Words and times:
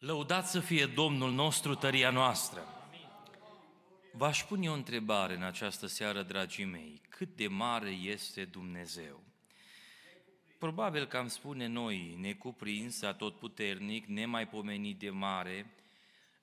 Lăudat 0.00 0.48
să 0.48 0.60
fie 0.60 0.86
Domnul 0.86 1.32
nostru, 1.32 1.74
tăria 1.74 2.10
noastră. 2.10 2.62
V-aș 4.12 4.44
pune 4.44 4.70
o 4.70 4.72
întrebare 4.72 5.34
în 5.34 5.42
această 5.42 5.86
seară, 5.86 6.22
dragii 6.22 6.64
mei. 6.64 7.00
Cât 7.08 7.36
de 7.36 7.48
mare 7.48 7.90
este 7.90 8.44
Dumnezeu? 8.44 9.22
Probabil 10.58 11.06
că 11.06 11.16
am 11.16 11.28
spune 11.28 11.66
noi, 11.66 12.16
necuprins, 12.20 13.02
atotputernic, 13.02 14.06
nemaipomenit 14.06 14.98
de 14.98 15.10
mare, 15.10 15.74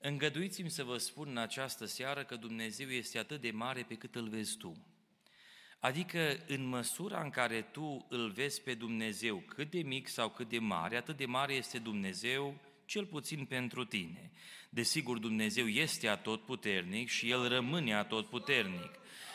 îngăduiți-mi 0.00 0.70
să 0.70 0.84
vă 0.84 0.96
spun 0.96 1.28
în 1.28 1.38
această 1.38 1.84
seară 1.84 2.24
că 2.24 2.36
Dumnezeu 2.36 2.88
este 2.88 3.18
atât 3.18 3.40
de 3.40 3.50
mare 3.50 3.82
pe 3.82 3.94
cât 3.94 4.14
îl 4.14 4.28
vezi 4.28 4.56
tu. 4.56 4.72
Adică 5.80 6.36
în 6.46 6.64
măsura 6.64 7.22
în 7.22 7.30
care 7.30 7.62
tu 7.62 8.06
îl 8.08 8.30
vezi 8.30 8.62
pe 8.62 8.74
Dumnezeu 8.74 9.36
cât 9.36 9.70
de 9.70 9.82
mic 9.82 10.08
sau 10.08 10.30
cât 10.30 10.48
de 10.48 10.58
mare, 10.58 10.96
atât 10.96 11.16
de 11.16 11.26
mare 11.26 11.54
este 11.54 11.78
Dumnezeu 11.78 12.66
cel 12.88 13.06
puțin 13.06 13.44
pentru 13.44 13.84
tine. 13.84 14.30
Desigur, 14.70 15.18
Dumnezeu 15.18 15.66
este 15.66 16.08
atotputernic 16.08 17.08
și 17.08 17.30
El 17.30 17.48
rămâne 17.48 17.94
atotputernic. 17.94 18.90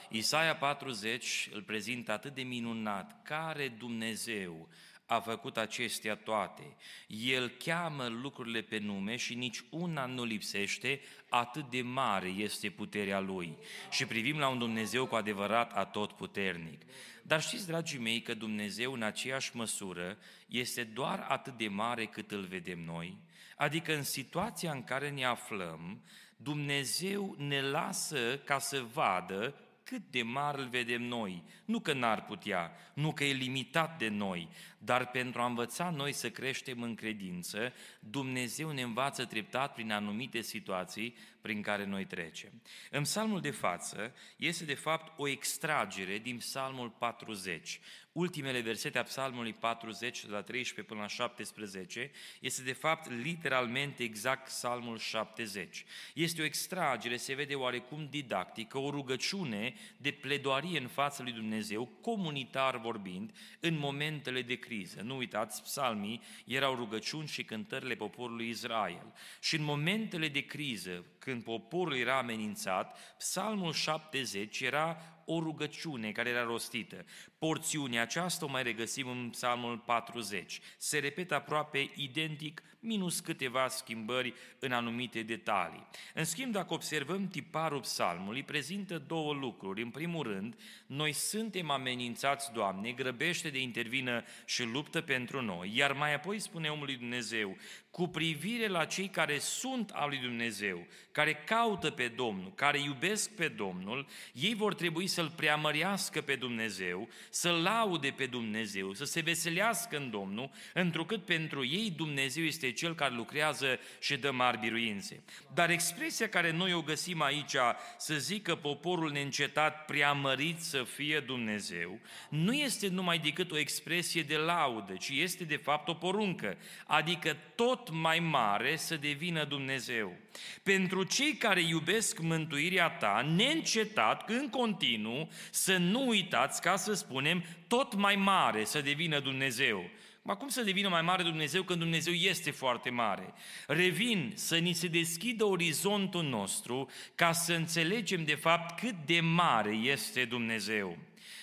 Isaia 0.09 0.55
40 0.55 1.49
îl 1.53 1.61
prezintă 1.61 2.11
atât 2.11 2.33
de 2.33 2.41
minunat. 2.41 3.23
Care 3.23 3.67
Dumnezeu 3.67 4.69
a 5.05 5.19
făcut 5.19 5.57
acestea 5.57 6.15
toate? 6.15 6.75
El 7.07 7.49
cheamă 7.49 8.07
lucrurile 8.07 8.61
pe 8.61 8.77
nume 8.77 9.15
și 9.15 9.33
nici 9.33 9.63
una 9.69 10.05
nu 10.05 10.23
lipsește, 10.23 11.01
atât 11.29 11.69
de 11.69 11.81
mare 11.81 12.27
este 12.27 12.69
puterea 12.69 13.19
Lui. 13.19 13.57
Și 13.91 14.05
privim 14.05 14.37
la 14.37 14.47
un 14.47 14.57
Dumnezeu 14.57 15.05
cu 15.05 15.15
adevărat 15.15 15.73
atotputernic. 15.73 16.81
Dar 17.21 17.41
știți, 17.41 17.67
dragii 17.67 17.99
mei, 17.99 18.21
că 18.21 18.33
Dumnezeu 18.33 18.93
în 18.93 19.01
aceeași 19.01 19.55
măsură 19.55 20.17
este 20.47 20.83
doar 20.83 21.25
atât 21.27 21.57
de 21.57 21.67
mare 21.67 22.05
cât 22.05 22.31
îl 22.31 22.45
vedem 22.45 22.79
noi? 22.79 23.17
Adică 23.57 23.95
în 23.95 24.03
situația 24.03 24.71
în 24.71 24.83
care 24.83 25.09
ne 25.09 25.25
aflăm, 25.25 26.03
Dumnezeu 26.37 27.35
ne 27.37 27.61
lasă 27.61 28.37
ca 28.37 28.59
să 28.59 28.85
vadă 28.93 29.55
cât 29.83 30.11
de 30.11 30.21
mare 30.21 30.61
îl 30.61 30.67
vedem 30.67 31.01
noi. 31.01 31.43
Nu 31.65 31.79
că 31.79 31.93
n-ar 31.93 32.25
putea, 32.25 32.71
nu 32.93 33.13
că 33.13 33.23
e 33.23 33.33
limitat 33.33 33.97
de 33.97 34.07
noi, 34.07 34.49
dar 34.77 35.07
pentru 35.07 35.41
a 35.41 35.45
învăța 35.45 35.89
noi 35.89 36.13
să 36.13 36.29
creștem 36.29 36.81
în 36.81 36.95
credință, 36.95 37.73
Dumnezeu 37.99 38.71
ne 38.71 38.81
învață 38.81 39.25
treptat 39.25 39.73
prin 39.73 39.91
anumite 39.91 40.41
situații 40.41 41.15
prin 41.41 41.61
care 41.61 41.85
noi 41.85 42.05
trecem. 42.05 42.61
În 42.91 43.01
psalmul 43.01 43.41
de 43.41 43.51
față 43.51 44.13
este 44.35 44.65
de 44.65 44.73
fapt 44.73 45.19
o 45.19 45.27
extragere 45.27 46.17
din 46.17 46.37
psalmul 46.37 46.89
40. 46.89 47.79
Ultimele 48.13 48.59
versete 48.59 48.97
a 48.97 49.03
psalmului 49.03 49.53
40, 49.53 50.25
de 50.25 50.31
la 50.31 50.41
13 50.41 50.93
până 50.93 51.01
la 51.01 51.07
17, 51.07 52.11
este 52.39 52.61
de 52.61 52.73
fapt 52.73 53.09
literalmente 53.09 54.03
exact 54.03 54.43
psalmul 54.43 54.97
70. 54.97 55.85
Este 56.13 56.41
o 56.41 56.45
extragere, 56.45 57.17
se 57.17 57.33
vede 57.33 57.55
oarecum 57.55 58.07
didactică, 58.09 58.77
o 58.77 58.89
rugăciune 58.89 59.73
de 59.97 60.11
pledoarie 60.11 60.79
în 60.79 60.87
fața 60.87 61.23
lui 61.23 61.31
Dumnezeu, 61.31 61.85
comunitar 62.01 62.77
vorbind, 62.77 63.31
în 63.59 63.77
momentele 63.77 64.41
de 64.41 64.55
criză. 64.55 65.01
Nu 65.01 65.17
uitați, 65.17 65.63
psalmii 65.63 66.21
erau 66.45 66.75
rugăciuni 66.75 67.27
și 67.27 67.43
cântările 67.43 67.95
poporului 67.95 68.49
Israel. 68.49 69.13
Și 69.41 69.55
în 69.55 69.63
momentele 69.63 70.27
de 70.27 70.45
criză, 70.45 71.05
când 71.19 71.43
poporul 71.43 71.95
era 71.95 72.17
amenințat, 72.17 73.15
psalmul 73.17 73.73
70 73.73 74.59
era 74.59 74.97
o 75.25 75.39
rugăciune 75.39 76.11
care 76.11 76.29
era 76.29 76.43
rostită. 76.43 77.05
Porțiunea 77.37 78.01
aceasta 78.01 78.45
o 78.45 78.49
mai 78.49 78.63
regăsim 78.63 79.07
în 79.07 79.29
Psalmul 79.29 79.77
40. 79.77 80.59
Se 80.77 80.97
repetă 80.97 81.35
aproape 81.35 81.91
identic, 81.95 82.61
minus 82.83 83.19
câteva 83.19 83.67
schimbări 83.67 84.33
în 84.59 84.71
anumite 84.71 85.21
detalii. 85.21 85.87
În 86.13 86.23
schimb, 86.23 86.51
dacă 86.51 86.73
observăm 86.73 87.27
tiparul 87.27 87.79
psalmului, 87.79 88.43
prezintă 88.43 89.03
două 89.07 89.33
lucruri. 89.33 89.81
În 89.81 89.89
primul 89.89 90.23
rând, 90.23 90.55
noi 90.85 91.11
suntem 91.11 91.69
amenințați, 91.69 92.51
Doamne, 92.51 92.91
grăbește 92.91 93.49
de 93.49 93.61
intervină 93.61 94.23
și 94.45 94.63
luptă 94.63 95.01
pentru 95.01 95.41
noi, 95.41 95.71
iar 95.75 95.91
mai 95.91 96.13
apoi 96.13 96.39
spune 96.39 96.69
omului 96.69 96.95
Dumnezeu, 96.95 97.57
cu 97.91 98.07
privire 98.07 98.67
la 98.67 98.85
cei 98.85 99.07
care 99.07 99.39
sunt 99.39 99.89
al 99.89 100.09
lui 100.09 100.17
Dumnezeu, 100.17 100.87
care 101.11 101.33
caută 101.33 101.89
pe 101.89 102.07
Domnul, 102.07 102.53
care 102.55 102.79
iubesc 102.79 103.31
pe 103.31 103.47
Domnul, 103.47 104.07
ei 104.33 104.53
vor 104.53 104.73
trebui 104.73 105.07
să-L 105.13 105.31
preamărească 105.35 106.21
pe 106.21 106.35
Dumnezeu, 106.35 107.09
să-L 107.29 107.61
laude 107.61 108.13
pe 108.17 108.25
Dumnezeu, 108.25 108.93
să 108.93 109.05
se 109.05 109.21
veselească 109.21 109.97
în 109.97 110.09
Domnul, 110.09 110.51
întrucât 110.73 111.25
pentru 111.25 111.65
ei 111.65 111.93
Dumnezeu 111.95 112.43
este 112.43 112.71
Cel 112.71 112.95
care 112.95 113.13
lucrează 113.13 113.79
și 113.99 114.17
dă 114.17 114.31
mari 114.31 114.59
biruințe. 114.59 115.23
Dar 115.53 115.69
expresia 115.69 116.29
care 116.29 116.51
noi 116.51 116.73
o 116.73 116.81
găsim 116.81 117.21
aici, 117.21 117.55
să 117.97 118.15
zică 118.15 118.55
poporul 118.55 119.11
neîncetat 119.11 119.85
preamărit 119.85 120.59
să 120.59 120.83
fie 120.83 121.19
Dumnezeu, 121.19 121.99
nu 122.29 122.53
este 122.53 122.87
numai 122.87 123.17
decât 123.19 123.51
o 123.51 123.57
expresie 123.57 124.21
de 124.21 124.35
laudă, 124.35 124.93
ci 124.93 125.09
este 125.09 125.43
de 125.43 125.55
fapt 125.55 125.87
o 125.87 125.93
poruncă, 125.93 126.57
adică 126.85 127.37
tot 127.55 127.89
mai 127.91 128.19
mare 128.19 128.75
să 128.75 128.95
devină 128.95 129.43
Dumnezeu. 129.43 130.17
Pentru 130.63 131.03
cei 131.03 131.33
care 131.33 131.61
iubesc 131.61 132.19
mântuirea 132.19 132.89
ta, 132.89 133.31
neîncetat, 133.35 134.29
în 134.29 134.49
continuu, 134.49 135.02
să 135.51 135.77
nu 135.77 136.07
uitați, 136.07 136.61
ca 136.61 136.75
să 136.75 136.93
spunem, 136.93 137.43
tot 137.67 137.95
mai 137.95 138.15
mare 138.15 138.63
să 138.63 138.81
devină 138.81 139.19
Dumnezeu. 139.19 139.89
Ma 140.21 140.35
cum 140.35 140.47
să 140.47 140.63
devină 140.63 140.89
mai 140.89 141.01
mare 141.01 141.23
Dumnezeu 141.23 141.63
când 141.63 141.79
Dumnezeu 141.79 142.13
este 142.13 142.51
foarte 142.51 142.89
mare? 142.89 143.33
Revin 143.67 144.31
să 144.35 144.57
ni 144.57 144.73
se 144.73 144.87
deschidă 144.87 145.43
orizontul 145.43 146.23
nostru 146.23 146.89
ca 147.15 147.31
să 147.31 147.53
înțelegem 147.53 148.23
de 148.23 148.35
fapt 148.35 148.79
cât 148.79 148.95
de 149.05 149.19
mare 149.19 149.75
este 149.75 150.25
Dumnezeu. 150.25 150.97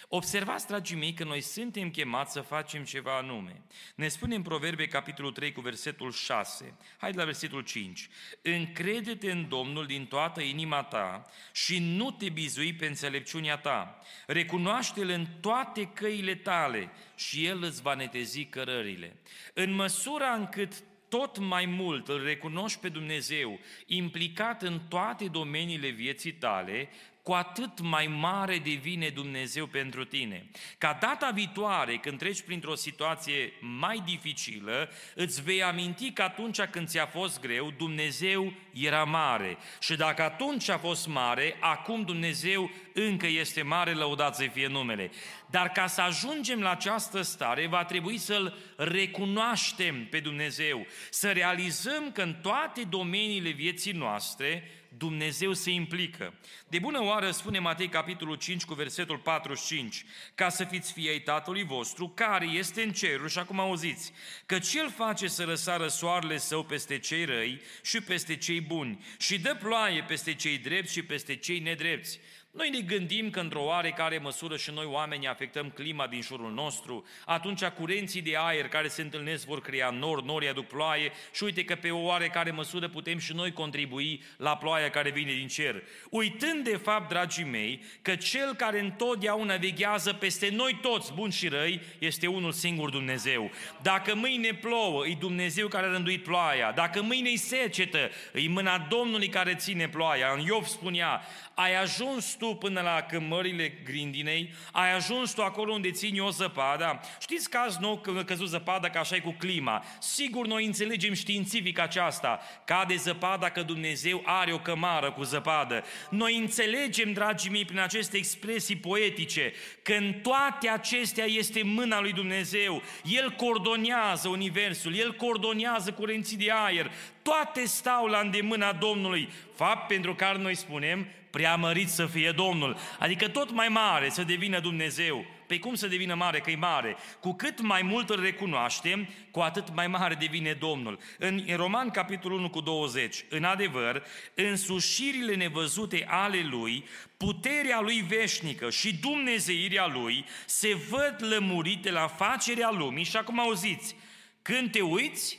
Observați, 0.09 0.67
dragii 0.67 0.97
mei, 0.97 1.13
că 1.13 1.25
noi 1.25 1.41
suntem 1.41 1.91
chemați 1.91 2.33
să 2.33 2.41
facem 2.41 2.85
ceva 2.85 3.17
anume. 3.17 3.63
Ne 3.95 4.09
spune 4.09 4.35
în 4.35 4.43
Proverbe, 4.43 4.87
capitolul 4.87 5.33
3, 5.33 5.53
cu 5.53 5.61
versetul 5.61 6.13
6. 6.13 6.75
Hai 6.97 7.13
la 7.13 7.25
versetul 7.25 7.63
5. 7.63 8.09
Încrede-te 8.43 9.31
în 9.31 9.49
Domnul 9.49 9.87
din 9.87 10.07
toată 10.07 10.41
inima 10.41 10.83
ta 10.83 11.31
și 11.53 11.79
nu 11.79 12.11
te 12.11 12.29
bizui 12.29 12.75
pe 12.75 12.87
înțelepciunea 12.87 13.57
ta. 13.57 13.99
Recunoaște-L 14.27 15.09
în 15.09 15.27
toate 15.41 15.85
căile 15.85 16.35
tale 16.35 16.91
și 17.15 17.45
El 17.47 17.63
îți 17.63 17.83
va 17.83 17.95
netezi 17.95 18.45
cărările. 18.45 19.17
În 19.55 19.73
măsura 19.73 20.33
încât 20.33 20.73
tot 21.11 21.39
mai 21.39 21.67
mult 21.67 22.09
îl 22.09 22.23
recunoști 22.25 22.79
pe 22.79 22.89
Dumnezeu 22.89 23.59
implicat 23.87 24.63
în 24.63 24.81
toate 24.89 25.25
domeniile 25.25 25.89
vieții 25.89 26.33
tale, 26.33 26.89
cu 27.23 27.33
atât 27.33 27.81
mai 27.81 28.07
mare 28.07 28.59
devine 28.59 29.09
Dumnezeu 29.09 29.67
pentru 29.67 30.05
tine. 30.05 30.51
Ca 30.79 30.99
data 31.01 31.31
viitoare, 31.31 31.97
când 31.97 32.19
treci 32.19 32.43
printr-o 32.43 32.75
situație 32.75 33.53
mai 33.61 34.03
dificilă, 34.05 34.91
îți 35.15 35.43
vei 35.43 35.63
aminti 35.63 36.13
că 36.13 36.23
atunci 36.23 36.61
când 36.61 36.89
ți-a 36.89 37.07
fost 37.07 37.41
greu, 37.41 37.71
Dumnezeu 37.71 38.53
era 38.73 39.05
mare. 39.05 39.57
Și 39.81 39.97
dacă 39.97 40.23
atunci 40.23 40.69
a 40.69 40.79
fost 40.79 41.07
mare, 41.07 41.57
acum 41.61 42.03
Dumnezeu 42.03 42.71
încă 42.93 43.27
este 43.27 43.63
mare, 43.63 43.93
lăudat 43.93 44.37
să 44.37 44.47
fie 44.53 44.67
numele. 44.67 45.11
Dar 45.47 45.69
ca 45.69 45.87
să 45.87 46.01
ajungem 46.01 46.61
la 46.61 46.71
această 46.71 47.23
stare, 47.23 47.67
va 47.67 47.85
trebui 47.85 48.19
să-L 48.19 48.59
recunoaștem 48.77 50.07
pe 50.07 50.21
Dumnezeu, 50.21 50.87
să 51.11 51.31
realizăm 51.31 52.13
că 52.13 52.23
în 52.23 52.35
toate 52.43 52.83
domeniile 52.83 53.51
vieții 53.51 53.93
noastre, 53.93 54.71
Dumnezeu 55.00 55.53
se 55.53 55.71
implică. 55.71 56.34
De 56.69 56.78
bună 56.78 57.03
oară 57.03 57.31
spune 57.31 57.59
Matei 57.59 57.88
capitolul 57.88 58.34
5 58.34 58.65
cu 58.65 58.75
versetul 58.75 59.19
45, 59.19 60.05
ca 60.34 60.49
să 60.49 60.65
fiți 60.65 60.93
fii 60.93 61.09
ai 61.09 61.21
Tatălui 61.21 61.65
vostru 61.65 62.09
care 62.09 62.47
este 62.47 62.83
în 62.83 62.93
ceruri 62.93 63.33
și 63.33 63.39
acum 63.39 63.60
auziți, 63.60 64.12
că 64.47 64.59
Cel 64.59 64.91
face 64.91 65.28
să 65.28 65.44
răsară 65.44 65.89
soarele 65.89 66.39
său 66.39 66.65
peste 66.65 66.99
cei 66.99 67.25
răi 67.25 67.60
și 67.83 68.00
peste 68.00 68.37
cei 68.37 68.60
buni 68.60 69.04
și 69.19 69.39
dă 69.39 69.54
ploaie 69.54 70.03
peste 70.03 70.34
cei 70.34 70.59
drepți 70.59 70.92
și 70.92 71.03
peste 71.03 71.36
cei 71.36 71.59
nedrepți. 71.59 72.21
Noi 72.53 72.71
ne 72.71 72.81
gândim 72.81 73.31
că 73.31 73.41
într-o 73.41 73.65
oarecare 73.65 74.19
măsură 74.19 74.57
și 74.57 74.71
noi 74.71 74.85
oamenii 74.85 75.29
afectăm 75.29 75.71
clima 75.71 76.07
din 76.07 76.23
jurul 76.23 76.53
nostru, 76.53 77.05
atunci 77.25 77.65
curenții 77.65 78.23
de 78.23 78.37
aer 78.37 78.69
care 78.69 78.89
se 78.89 79.03
întâlnesc 79.03 79.47
vor 79.47 79.61
crea 79.61 79.91
nori, 79.91 80.25
nori 80.25 80.49
aduc 80.49 80.67
ploaie 80.67 81.13
și 81.33 81.45
uite 81.45 81.65
că 81.65 81.75
pe 81.75 81.91
o 81.91 81.99
oarecare 81.99 82.51
măsură 82.51 82.89
putem 82.89 83.19
și 83.19 83.33
noi 83.33 83.53
contribui 83.53 84.23
la 84.37 84.57
ploaia 84.57 84.91
care 84.91 85.11
vine 85.11 85.33
din 85.33 85.49
cer. 85.49 85.83
Uitând 86.11 86.65
de 86.65 86.77
fapt, 86.77 87.09
dragii 87.09 87.45
mei, 87.45 87.83
că 88.03 88.15
cel 88.15 88.55
care 88.55 88.81
întotdeauna 88.81 89.57
veghează 89.57 90.13
peste 90.13 90.49
noi 90.49 90.79
toți, 90.83 91.13
buni 91.13 91.33
și 91.33 91.49
răi, 91.49 91.81
este 91.99 92.27
unul 92.27 92.53
singur 92.53 92.91
Dumnezeu. 92.91 93.51
Dacă 93.83 94.15
mâine 94.15 94.55
plouă, 94.55 95.07
e 95.07 95.17
Dumnezeu 95.19 95.69
care 95.69 95.87
a 95.87 95.91
rânduit 95.91 96.23
ploaia. 96.23 96.73
Dacă 96.73 97.03
mâine-i 97.03 97.37
secetă, 97.37 98.11
e 98.35 98.49
mâna 98.49 98.79
Domnului 98.79 99.29
care 99.29 99.55
ține 99.55 99.89
ploaia. 99.89 100.33
În 100.33 100.41
Iov 100.41 100.67
spunea, 100.67 101.23
ai 101.55 101.75
ajuns 101.75 102.37
tu 102.41 102.54
până 102.54 102.81
la 102.81 103.01
cămările 103.01 103.81
grindinei, 103.84 104.53
ai 104.72 104.95
ajuns 104.95 105.33
tu 105.33 105.42
acolo 105.42 105.72
unde 105.72 105.91
țin 105.91 106.16
eu 106.16 106.31
zăpada. 106.31 107.01
Știți 107.21 107.51
că 107.51 107.57
azi 107.57 107.78
nou 107.81 107.98
când 107.98 108.21
căzut 108.21 108.48
zăpada, 108.48 108.91
că 108.91 108.98
așa 108.98 109.16
e 109.16 109.21
cu 109.21 109.34
clima. 109.39 109.84
Sigur, 109.98 110.47
noi 110.47 110.65
înțelegem 110.65 111.15
științific 111.15 111.78
aceasta. 111.78 112.41
Cade 112.65 112.97
zăpada 112.97 113.51
că 113.51 113.63
Dumnezeu 113.63 114.22
are 114.25 114.53
o 114.53 114.59
cămară 114.59 115.13
cu 115.13 115.22
zăpadă. 115.22 115.84
Noi 116.10 116.37
înțelegem, 116.37 117.13
dragii 117.13 117.51
mei, 117.51 117.65
prin 117.65 117.78
aceste 117.78 118.16
expresii 118.16 118.77
poetice, 118.77 119.53
că 119.83 119.92
în 119.92 120.13
toate 120.13 120.69
acestea 120.69 121.25
este 121.25 121.63
mâna 121.63 122.01
lui 122.01 122.13
Dumnezeu. 122.13 122.83
El 123.04 123.31
coordonează 123.31 124.28
universul, 124.28 124.95
El 124.95 125.15
coordonează 125.15 125.92
curenții 125.92 126.37
de 126.37 126.51
aer, 126.51 126.91
toate 127.30 127.65
stau 127.65 128.06
la 128.06 128.18
îndemâna 128.18 128.72
Domnului. 128.72 129.28
Fapt 129.54 129.86
pentru 129.86 130.15
care 130.15 130.38
noi 130.38 130.54
spunem, 130.54 131.06
preamărit 131.30 131.88
să 131.88 132.06
fie 132.06 132.30
Domnul. 132.30 132.77
Adică 132.98 133.28
tot 133.28 133.50
mai 133.50 133.68
mare 133.68 134.09
să 134.09 134.22
devină 134.22 134.60
Dumnezeu. 134.60 135.24
Pe 135.47 135.59
cum 135.59 135.74
să 135.74 135.86
devină 135.86 136.15
mare, 136.15 136.41
că 136.41 136.50
e 136.50 136.56
mare? 136.56 136.97
Cu 137.21 137.32
cât 137.32 137.60
mai 137.60 137.82
mult 137.82 138.10
îl 138.10 138.21
recunoaștem, 138.21 139.09
cu 139.30 139.41
atât 139.41 139.74
mai 139.74 139.86
mare 139.86 140.15
devine 140.15 140.53
Domnul. 140.53 140.98
În 141.18 141.42
Roman, 141.56 141.91
capitolul 141.91 142.38
1 142.38 142.50
cu 142.50 142.60
20, 142.60 143.24
în 143.28 143.44
adevăr, 143.44 144.03
însușirile 144.34 145.34
nevăzute 145.34 146.06
ale 146.09 146.47
Lui, 146.50 146.84
puterea 147.16 147.80
Lui 147.80 148.00
veșnică 148.00 148.71
și 148.71 148.94
dumnezeirea 148.94 149.86
Lui 149.86 150.24
se 150.47 150.74
văd 150.88 151.16
lămurite 151.18 151.91
la 151.91 152.06
facerea 152.06 152.71
lumii 152.71 153.04
și 153.04 153.16
acum 153.16 153.41
auziți, 153.41 153.97
când 154.42 154.71
te 154.71 154.80
uiți, 154.80 155.38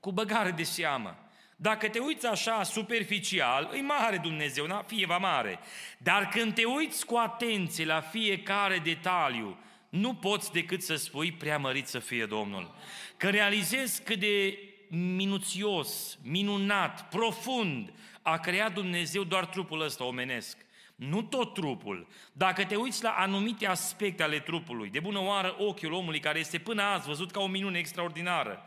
cu 0.00 0.12
băgare 0.12 0.50
de 0.50 0.62
seamă. 0.62 1.21
Dacă 1.62 1.88
te 1.88 1.98
uiți 1.98 2.26
așa 2.26 2.62
superficial, 2.62 3.68
îi 3.72 3.80
mare 3.80 4.16
Dumnezeu, 4.16 4.66
na, 4.66 4.82
fie 4.82 5.06
va 5.06 5.16
mare. 5.18 5.58
Dar 5.98 6.28
când 6.28 6.54
te 6.54 6.64
uiți 6.64 7.06
cu 7.06 7.16
atenție 7.16 7.84
la 7.84 8.00
fiecare 8.00 8.78
detaliu, 8.78 9.58
nu 9.88 10.14
poți 10.14 10.52
decât 10.52 10.82
să 10.82 10.94
spui 10.94 11.32
preamărit 11.32 11.86
să 11.86 11.98
fie 11.98 12.26
Domnul. 12.26 12.74
Că 13.16 13.30
realizezi 13.30 14.02
cât 14.02 14.18
de 14.18 14.58
minuțios, 14.88 16.18
minunat, 16.22 17.08
profund 17.08 17.92
a 18.22 18.38
creat 18.38 18.72
Dumnezeu 18.72 19.24
doar 19.24 19.46
trupul 19.46 19.80
ăsta 19.80 20.04
omenesc. 20.04 20.56
Nu 20.94 21.22
tot 21.22 21.54
trupul. 21.54 22.08
Dacă 22.32 22.64
te 22.64 22.76
uiți 22.76 23.02
la 23.02 23.10
anumite 23.10 23.66
aspecte 23.66 24.22
ale 24.22 24.38
trupului, 24.38 24.88
de 24.88 25.00
bună 25.00 25.20
oară 25.20 25.56
ochiul 25.58 25.92
omului 25.92 26.20
care 26.20 26.38
este 26.38 26.58
până 26.58 26.82
azi 26.82 27.06
văzut 27.06 27.30
ca 27.30 27.40
o 27.40 27.46
minune 27.46 27.78
extraordinară, 27.78 28.62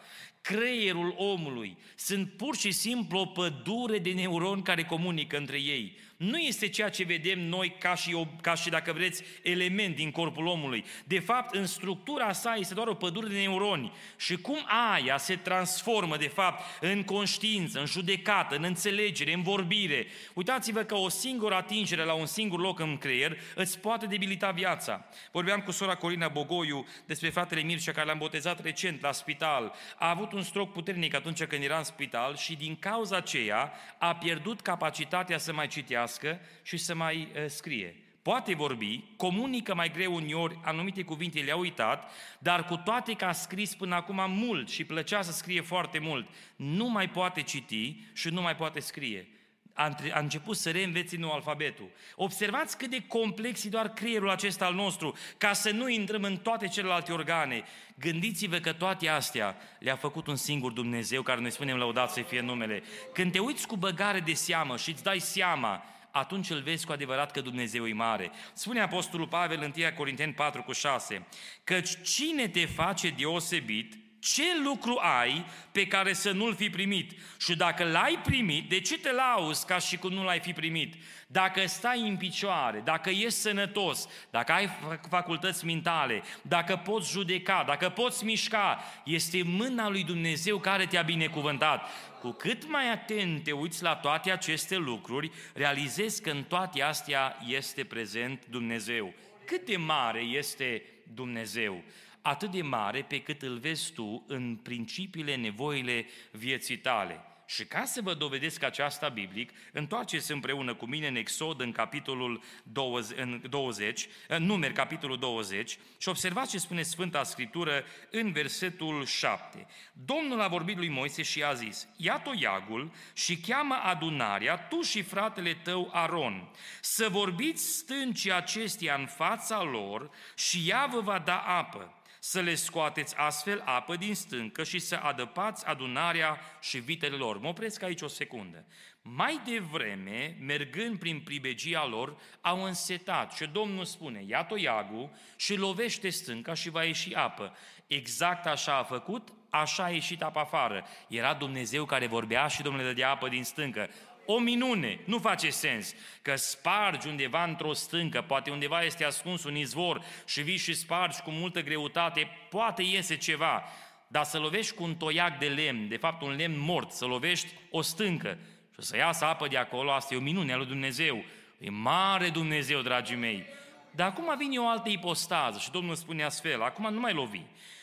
creierul 0.45 1.13
omului. 1.17 1.77
Sunt 1.95 2.31
pur 2.31 2.55
și 2.55 2.71
simplu 2.71 3.19
o 3.19 3.25
pădure 3.25 3.99
de 3.99 4.11
neuroni 4.11 4.63
care 4.63 4.83
comunică 4.83 5.37
între 5.37 5.61
ei 5.61 5.97
nu 6.17 6.37
este 6.37 6.67
ceea 6.67 6.89
ce 6.89 7.03
vedem 7.03 7.39
noi 7.39 7.75
ca 7.79 7.95
și, 7.95 8.27
ca 8.41 8.55
și, 8.55 8.69
dacă 8.69 8.93
vreți, 8.93 9.23
element 9.41 9.95
din 9.95 10.11
corpul 10.11 10.45
omului. 10.45 10.85
De 11.05 11.19
fapt, 11.19 11.55
în 11.55 11.65
structura 11.65 12.31
sa 12.31 12.55
este 12.59 12.73
doar 12.73 12.87
o 12.87 12.93
pădure 12.93 13.27
de 13.27 13.39
neuroni. 13.39 13.91
Și 14.17 14.35
cum 14.35 14.57
aia 14.93 15.17
se 15.17 15.35
transformă, 15.35 16.17
de 16.17 16.27
fapt, 16.27 16.63
în 16.81 17.03
conștiință, 17.03 17.79
în 17.79 17.85
judecată, 17.85 18.55
în 18.55 18.63
înțelegere, 18.63 19.33
în 19.33 19.41
vorbire. 19.41 20.07
Uitați-vă 20.33 20.83
că 20.83 20.95
o 20.95 21.09
singură 21.09 21.55
atingere 21.55 22.03
la 22.03 22.13
un 22.13 22.25
singur 22.25 22.59
loc 22.59 22.79
în 22.79 22.97
creier 22.97 23.37
îți 23.55 23.79
poate 23.79 24.05
debilita 24.05 24.51
viața. 24.51 25.05
Vorbeam 25.31 25.61
cu 25.61 25.71
sora 25.71 25.95
Corina 25.95 26.27
Bogoiu 26.27 26.87
despre 27.05 27.29
fratele 27.29 27.61
Mircea, 27.61 27.91
care 27.91 28.07
l-am 28.07 28.17
botezat 28.17 28.61
recent 28.61 29.01
la 29.01 29.11
spital. 29.11 29.73
A 29.97 30.09
avut 30.09 30.31
un 30.35 30.43
stroc 30.43 30.71
puternic 30.71 31.13
atunci 31.13 31.43
când 31.43 31.63
era 31.63 31.77
în 31.77 31.83
spital 31.83 32.35
și 32.35 32.55
din 32.55 32.75
cauza 32.79 33.15
aceea 33.15 33.71
a 33.97 34.15
pierdut 34.15 34.61
capacitatea 34.61 35.37
să 35.37 35.53
mai 35.53 35.67
citească 35.67 36.03
vorbească 36.15 36.39
și 36.61 36.77
să 36.77 36.95
mai 36.95 37.31
uh, 37.35 37.45
scrie. 37.47 37.95
Poate 38.21 38.55
vorbi, 38.55 39.03
comunică 39.17 39.75
mai 39.75 39.91
greu 39.91 40.15
uneori, 40.15 40.59
anumite 40.63 41.03
cuvinte 41.03 41.39
le-a 41.39 41.55
uitat, 41.55 42.11
dar 42.39 42.65
cu 42.65 42.75
toate 42.75 43.13
că 43.13 43.25
a 43.25 43.31
scris 43.31 43.75
până 43.75 43.95
acum 43.95 44.31
mult 44.31 44.69
și 44.69 44.83
plăcea 44.83 45.21
să 45.21 45.31
scrie 45.31 45.61
foarte 45.61 45.99
mult, 45.99 46.27
nu 46.55 46.89
mai 46.89 47.09
poate 47.09 47.41
citi 47.41 47.95
și 48.13 48.29
nu 48.29 48.41
mai 48.41 48.55
poate 48.55 48.79
scrie 48.79 49.27
a, 49.77 49.95
a 50.13 50.19
început 50.19 50.57
să 50.57 50.71
reînvețe 50.71 51.17
nou 51.17 51.31
alfabetul. 51.31 51.89
Observați 52.15 52.77
cât 52.77 52.89
de 52.89 53.03
complex 53.07 53.63
e 53.63 53.69
doar 53.69 53.89
creierul 53.89 54.29
acesta 54.29 54.65
al 54.65 54.73
nostru, 54.73 55.17
ca 55.37 55.53
să 55.53 55.71
nu 55.71 55.89
intrăm 55.89 56.23
în 56.23 56.37
toate 56.37 56.67
celelalte 56.67 57.11
organe. 57.11 57.63
Gândiți-vă 57.99 58.57
că 58.57 58.73
toate 58.73 59.07
astea 59.07 59.55
le-a 59.79 59.95
făcut 59.95 60.27
un 60.27 60.35
singur 60.35 60.71
Dumnezeu, 60.71 61.21
care 61.21 61.41
noi 61.41 61.51
spunem 61.51 61.77
lăudat 61.77 62.11
să 62.11 62.21
fie 62.21 62.41
numele. 62.41 62.83
Când 63.13 63.31
te 63.31 63.39
uiți 63.39 63.67
cu 63.67 63.75
băgare 63.75 64.19
de 64.19 64.33
seamă 64.33 64.77
și 64.77 64.89
îți 64.89 65.03
dai 65.03 65.19
seama 65.19 65.83
atunci 66.11 66.49
îl 66.49 66.61
vezi 66.61 66.85
cu 66.85 66.91
adevărat 66.91 67.31
că 67.31 67.41
Dumnezeu 67.41 67.87
e 67.87 67.93
mare. 67.93 68.31
Spune 68.53 68.81
Apostolul 68.81 69.27
Pavel 69.27 69.59
în 69.61 69.73
1 69.77 69.85
Corinteni 69.97 70.33
4 70.33 70.63
cu 70.63 70.71
6, 70.71 71.25
căci 71.63 72.01
cine 72.03 72.47
te 72.47 72.65
face 72.65 73.09
deosebit, 73.09 74.04
ce 74.33 74.43
lucru 74.63 74.99
ai 75.01 75.45
pe 75.71 75.87
care 75.87 76.13
să 76.13 76.31
nu-l 76.31 76.55
fi 76.55 76.69
primit? 76.69 77.11
Și 77.39 77.55
dacă 77.55 77.83
l-ai 77.83 78.19
primit, 78.23 78.69
de 78.69 78.79
ce 78.79 78.97
te 78.97 79.11
lauzi 79.11 79.65
ca 79.65 79.77
și 79.77 79.97
cum 79.97 80.13
nu 80.13 80.23
l-ai 80.23 80.39
fi 80.39 80.53
primit? 80.53 80.93
Dacă 81.27 81.65
stai 81.65 81.99
în 81.99 82.17
picioare, 82.17 82.81
dacă 82.83 83.09
ești 83.09 83.29
sănătos, 83.29 84.07
dacă 84.29 84.51
ai 84.51 84.69
facultăți 85.09 85.65
mentale, 85.65 86.23
dacă 86.41 86.75
poți 86.75 87.11
judeca, 87.11 87.63
dacă 87.67 87.89
poți 87.89 88.23
mișca, 88.23 88.83
este 89.03 89.43
mâna 89.43 89.89
lui 89.89 90.03
Dumnezeu 90.03 90.57
care 90.57 90.85
te-a 90.85 91.01
binecuvântat. 91.01 91.89
Cu 92.19 92.31
cât 92.31 92.69
mai 92.69 92.91
atent 92.91 93.43
te 93.43 93.51
uiți 93.51 93.83
la 93.83 93.95
toate 93.95 94.31
aceste 94.31 94.75
lucruri, 94.75 95.31
realizezi 95.53 96.21
că 96.21 96.29
în 96.29 96.43
toate 96.43 96.81
astea 96.81 97.37
este 97.47 97.83
prezent 97.83 98.43
Dumnezeu. 98.49 99.13
Cât 99.45 99.65
de 99.65 99.77
mare 99.77 100.19
este 100.19 100.83
Dumnezeu? 101.13 101.83
Atât 102.25 102.51
de 102.51 102.61
mare 102.61 103.01
pe 103.01 103.21
cât 103.21 103.41
îl 103.41 103.57
vezi 103.57 103.91
tu 103.91 104.23
în 104.27 104.55
principiile, 104.55 105.35
nevoile 105.35 106.05
vieții 106.31 106.77
tale. 106.77 107.19
Și 107.47 107.65
ca 107.65 107.85
să 107.85 108.01
vă 108.01 108.13
dovedesc 108.13 108.63
aceasta 108.63 109.09
biblic, 109.09 109.51
întoarceți 109.71 110.31
împreună 110.31 110.73
cu 110.73 110.85
mine 110.85 111.07
în 111.07 111.15
Exod, 111.15 111.61
în 111.61 111.71
capitolul 111.71 112.43
20, 112.63 113.19
în 113.19 113.41
20, 113.49 114.07
în 114.27 114.43
numer 114.43 114.71
capitolul 114.71 115.17
20 115.17 115.77
și 115.97 116.09
observați 116.09 116.49
ce 116.51 116.57
spune 116.57 116.81
Sfânta 116.81 117.23
Scriptură 117.23 117.83
în 118.11 118.31
versetul 118.31 119.05
7. 119.05 119.67
Domnul 119.93 120.41
a 120.41 120.47
vorbit 120.47 120.77
lui 120.77 120.89
Moise 120.89 121.21
și 121.21 121.43
a 121.43 121.53
zis, 121.53 121.87
ia 121.97 122.19
toiagul 122.19 122.91
și 123.13 123.37
cheamă 123.37 123.75
adunarea, 123.83 124.57
tu 124.57 124.81
și 124.81 125.01
fratele 125.01 125.53
tău 125.53 125.89
Aron, 125.91 126.49
să 126.81 127.09
vorbiți 127.09 127.77
stâncii 127.77 128.33
acestia 128.33 128.95
în 128.95 129.05
fața 129.05 129.63
lor 129.63 130.09
și 130.35 130.63
ea 130.67 130.85
vă 130.85 130.99
va 130.99 131.19
da 131.19 131.37
apă 131.37 131.99
să 132.27 132.39
le 132.39 132.55
scoateți 132.55 133.15
astfel 133.15 133.61
apă 133.65 133.95
din 133.95 134.15
stâncă 134.15 134.63
și 134.63 134.79
să 134.79 134.95
adăpați 134.95 135.65
adunarea 135.65 136.39
și 136.61 136.77
vitele 136.77 137.15
lor. 137.15 137.39
Mă 137.39 137.47
opresc 137.47 137.83
aici 137.83 138.01
o 138.01 138.07
secundă. 138.07 138.65
Mai 139.01 139.41
devreme, 139.45 140.37
mergând 140.39 140.99
prin 140.99 141.19
pribegia 141.19 141.85
lor, 141.85 142.17
au 142.41 142.63
însetat 142.63 143.33
și 143.33 143.45
Domnul 143.45 143.85
spune, 143.85 144.23
ia 144.27 144.43
toiagul 144.43 145.09
și 145.35 145.55
lovește 145.55 146.09
stânca 146.09 146.53
și 146.53 146.69
va 146.69 146.83
ieși 146.83 147.13
apă. 147.13 147.57
Exact 147.87 148.45
așa 148.45 148.77
a 148.77 148.83
făcut, 148.83 149.29
așa 149.49 149.83
a 149.83 149.89
ieșit 149.89 150.21
apa 150.21 150.41
afară. 150.41 150.85
Era 151.07 151.33
Dumnezeu 151.33 151.85
care 151.85 152.07
vorbea 152.07 152.47
și 152.47 152.61
Domnul 152.61 152.81
le 152.81 152.87
dădea 152.87 153.09
apă 153.09 153.27
din 153.27 153.43
stâncă 153.43 153.89
o 154.25 154.39
minune, 154.39 154.99
nu 155.05 155.19
face 155.19 155.49
sens, 155.49 155.93
că 156.21 156.35
spargi 156.35 157.07
undeva 157.07 157.43
într-o 157.43 157.73
stâncă, 157.73 158.21
poate 158.21 158.49
undeva 158.49 158.83
este 158.83 159.03
ascuns 159.03 159.43
un 159.43 159.55
izvor 159.55 160.03
și 160.25 160.41
vii 160.41 160.57
și 160.57 160.73
spargi 160.73 161.21
cu 161.21 161.29
multă 161.29 161.61
greutate, 161.61 162.29
poate 162.49 162.83
iese 162.83 163.17
ceva, 163.17 163.63
dar 164.07 164.23
să 164.23 164.39
lovești 164.39 164.73
cu 164.73 164.83
un 164.83 164.95
toiac 164.95 165.37
de 165.37 165.47
lemn, 165.47 165.87
de 165.87 165.97
fapt 165.97 166.21
un 166.21 166.35
lemn 166.35 166.59
mort, 166.59 166.91
să 166.91 167.05
lovești 167.05 167.53
o 167.69 167.81
stâncă 167.81 168.37
și 168.73 168.85
să 168.85 168.97
iasă 168.97 169.25
apă 169.25 169.47
de 169.47 169.57
acolo, 169.57 169.91
asta 169.91 170.13
e 170.13 170.17
o 170.17 170.21
minune 170.21 170.53
a 170.53 170.55
lui 170.55 170.65
Dumnezeu. 170.65 171.23
E 171.57 171.69
mare 171.69 172.29
Dumnezeu, 172.29 172.81
dragii 172.81 173.15
mei. 173.15 173.45
Dar 173.91 174.07
acum 174.07 174.37
vine 174.37 174.57
o 174.57 174.67
altă 174.67 174.89
ipostază 174.89 175.59
și 175.59 175.71
Domnul 175.71 175.95
spune 175.95 176.23
astfel, 176.23 176.61
acum 176.61 176.93
nu 176.93 176.99
mai 176.99 177.13
lovi. 177.13 177.41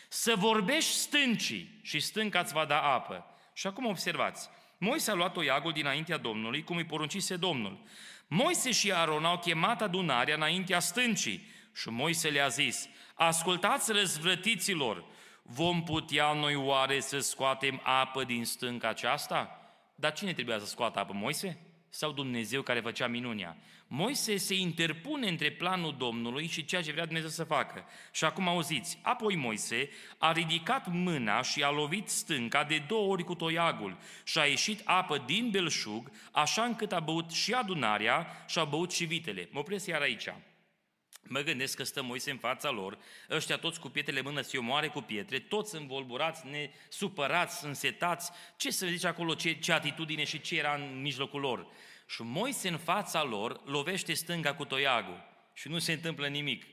Să 0.08 0.34
vorbești 0.36 0.90
stâncii 0.92 1.78
și 1.82 2.00
stânca 2.00 2.38
îți 2.38 2.52
va 2.52 2.64
da 2.64 2.80
apă. 2.80 3.26
Și 3.52 3.66
acum 3.66 3.86
observați, 3.86 4.50
Moise 4.84 5.10
a 5.10 5.14
luat 5.14 5.32
toiagul 5.32 5.72
dinaintea 5.72 6.16
Domnului, 6.16 6.64
cum 6.64 6.76
îi 6.76 6.84
poruncise 6.84 7.36
Domnul. 7.36 7.78
Moise 8.26 8.70
și 8.70 8.92
Aron 8.92 9.24
au 9.24 9.38
chemat 9.38 9.82
adunarea 9.82 10.34
înaintea 10.34 10.80
stâncii 10.80 11.46
și 11.74 11.88
Moise 11.88 12.28
le-a 12.28 12.48
zis, 12.48 12.88
ascultați 13.14 13.92
răzvrătiților, 13.92 15.04
vom 15.42 15.82
putea 15.82 16.32
noi 16.32 16.54
oare 16.54 17.00
să 17.00 17.18
scoatem 17.18 17.80
apă 17.82 18.24
din 18.24 18.44
stânca 18.44 18.88
aceasta? 18.88 19.60
Dar 19.94 20.12
cine 20.12 20.32
trebuia 20.32 20.58
să 20.58 20.66
scoată 20.66 20.98
apă? 20.98 21.12
Moise? 21.12 21.72
sau 21.94 22.12
Dumnezeu 22.12 22.62
care 22.62 22.80
făcea 22.80 23.06
minunia? 23.06 23.56
Moise 23.94 24.36
se 24.36 24.54
interpune 24.54 25.28
între 25.28 25.50
planul 25.50 25.94
Domnului 25.98 26.46
și 26.46 26.64
ceea 26.64 26.82
ce 26.82 26.92
vrea 26.92 27.04
Dumnezeu 27.04 27.28
să 27.28 27.44
facă. 27.44 27.84
Și 28.12 28.24
acum 28.24 28.48
auziți, 28.48 28.98
apoi 29.02 29.36
Moise 29.36 29.88
a 30.18 30.32
ridicat 30.32 30.86
mâna 30.92 31.42
și 31.42 31.62
a 31.62 31.70
lovit 31.70 32.08
stânca 32.08 32.64
de 32.64 32.84
două 32.88 33.12
ori 33.12 33.24
cu 33.24 33.34
toiagul 33.34 33.98
și 34.24 34.38
a 34.38 34.44
ieșit 34.44 34.80
apă 34.84 35.22
din 35.26 35.50
belșug, 35.50 36.10
așa 36.30 36.64
încât 36.64 36.92
a 36.92 37.00
băut 37.00 37.30
și 37.30 37.52
adunarea 37.52 38.44
și 38.48 38.58
a 38.58 38.64
băut 38.64 38.92
și 38.92 39.04
vitele. 39.04 39.48
Mă 39.50 39.58
opresc 39.58 39.86
iar 39.86 40.00
aici. 40.00 40.28
Mă 41.22 41.40
gândesc 41.40 41.76
că 41.76 41.84
stă 41.84 42.02
Moise 42.02 42.30
în 42.30 42.38
fața 42.38 42.70
lor, 42.70 42.98
ăștia 43.30 43.56
toți 43.56 43.80
cu 43.80 43.88
pietrele 43.88 44.20
mână 44.20 44.40
se 44.40 44.58
omoare 44.58 44.88
cu 44.88 45.00
pietre, 45.00 45.38
toți 45.38 45.76
învolburați, 45.76 46.42
nesupărați, 46.46 47.64
însetați. 47.64 48.30
Ce 48.56 48.70
să 48.70 48.84
vedeți 48.84 49.06
acolo, 49.06 49.34
ce, 49.34 49.52
ce 49.52 49.72
atitudine 49.72 50.24
și 50.24 50.40
ce 50.40 50.58
era 50.58 50.74
în 50.74 51.00
mijlocul 51.00 51.40
lor? 51.40 51.66
Și 52.06 52.22
Moise 52.22 52.68
în 52.68 52.78
fața 52.78 53.22
lor 53.22 53.60
lovește 53.64 54.12
stânga 54.12 54.54
cu 54.54 54.64
toiagul 54.64 55.24
și 55.54 55.68
nu 55.68 55.78
se 55.78 55.92
întâmplă 55.92 56.26
nimic. 56.26 56.64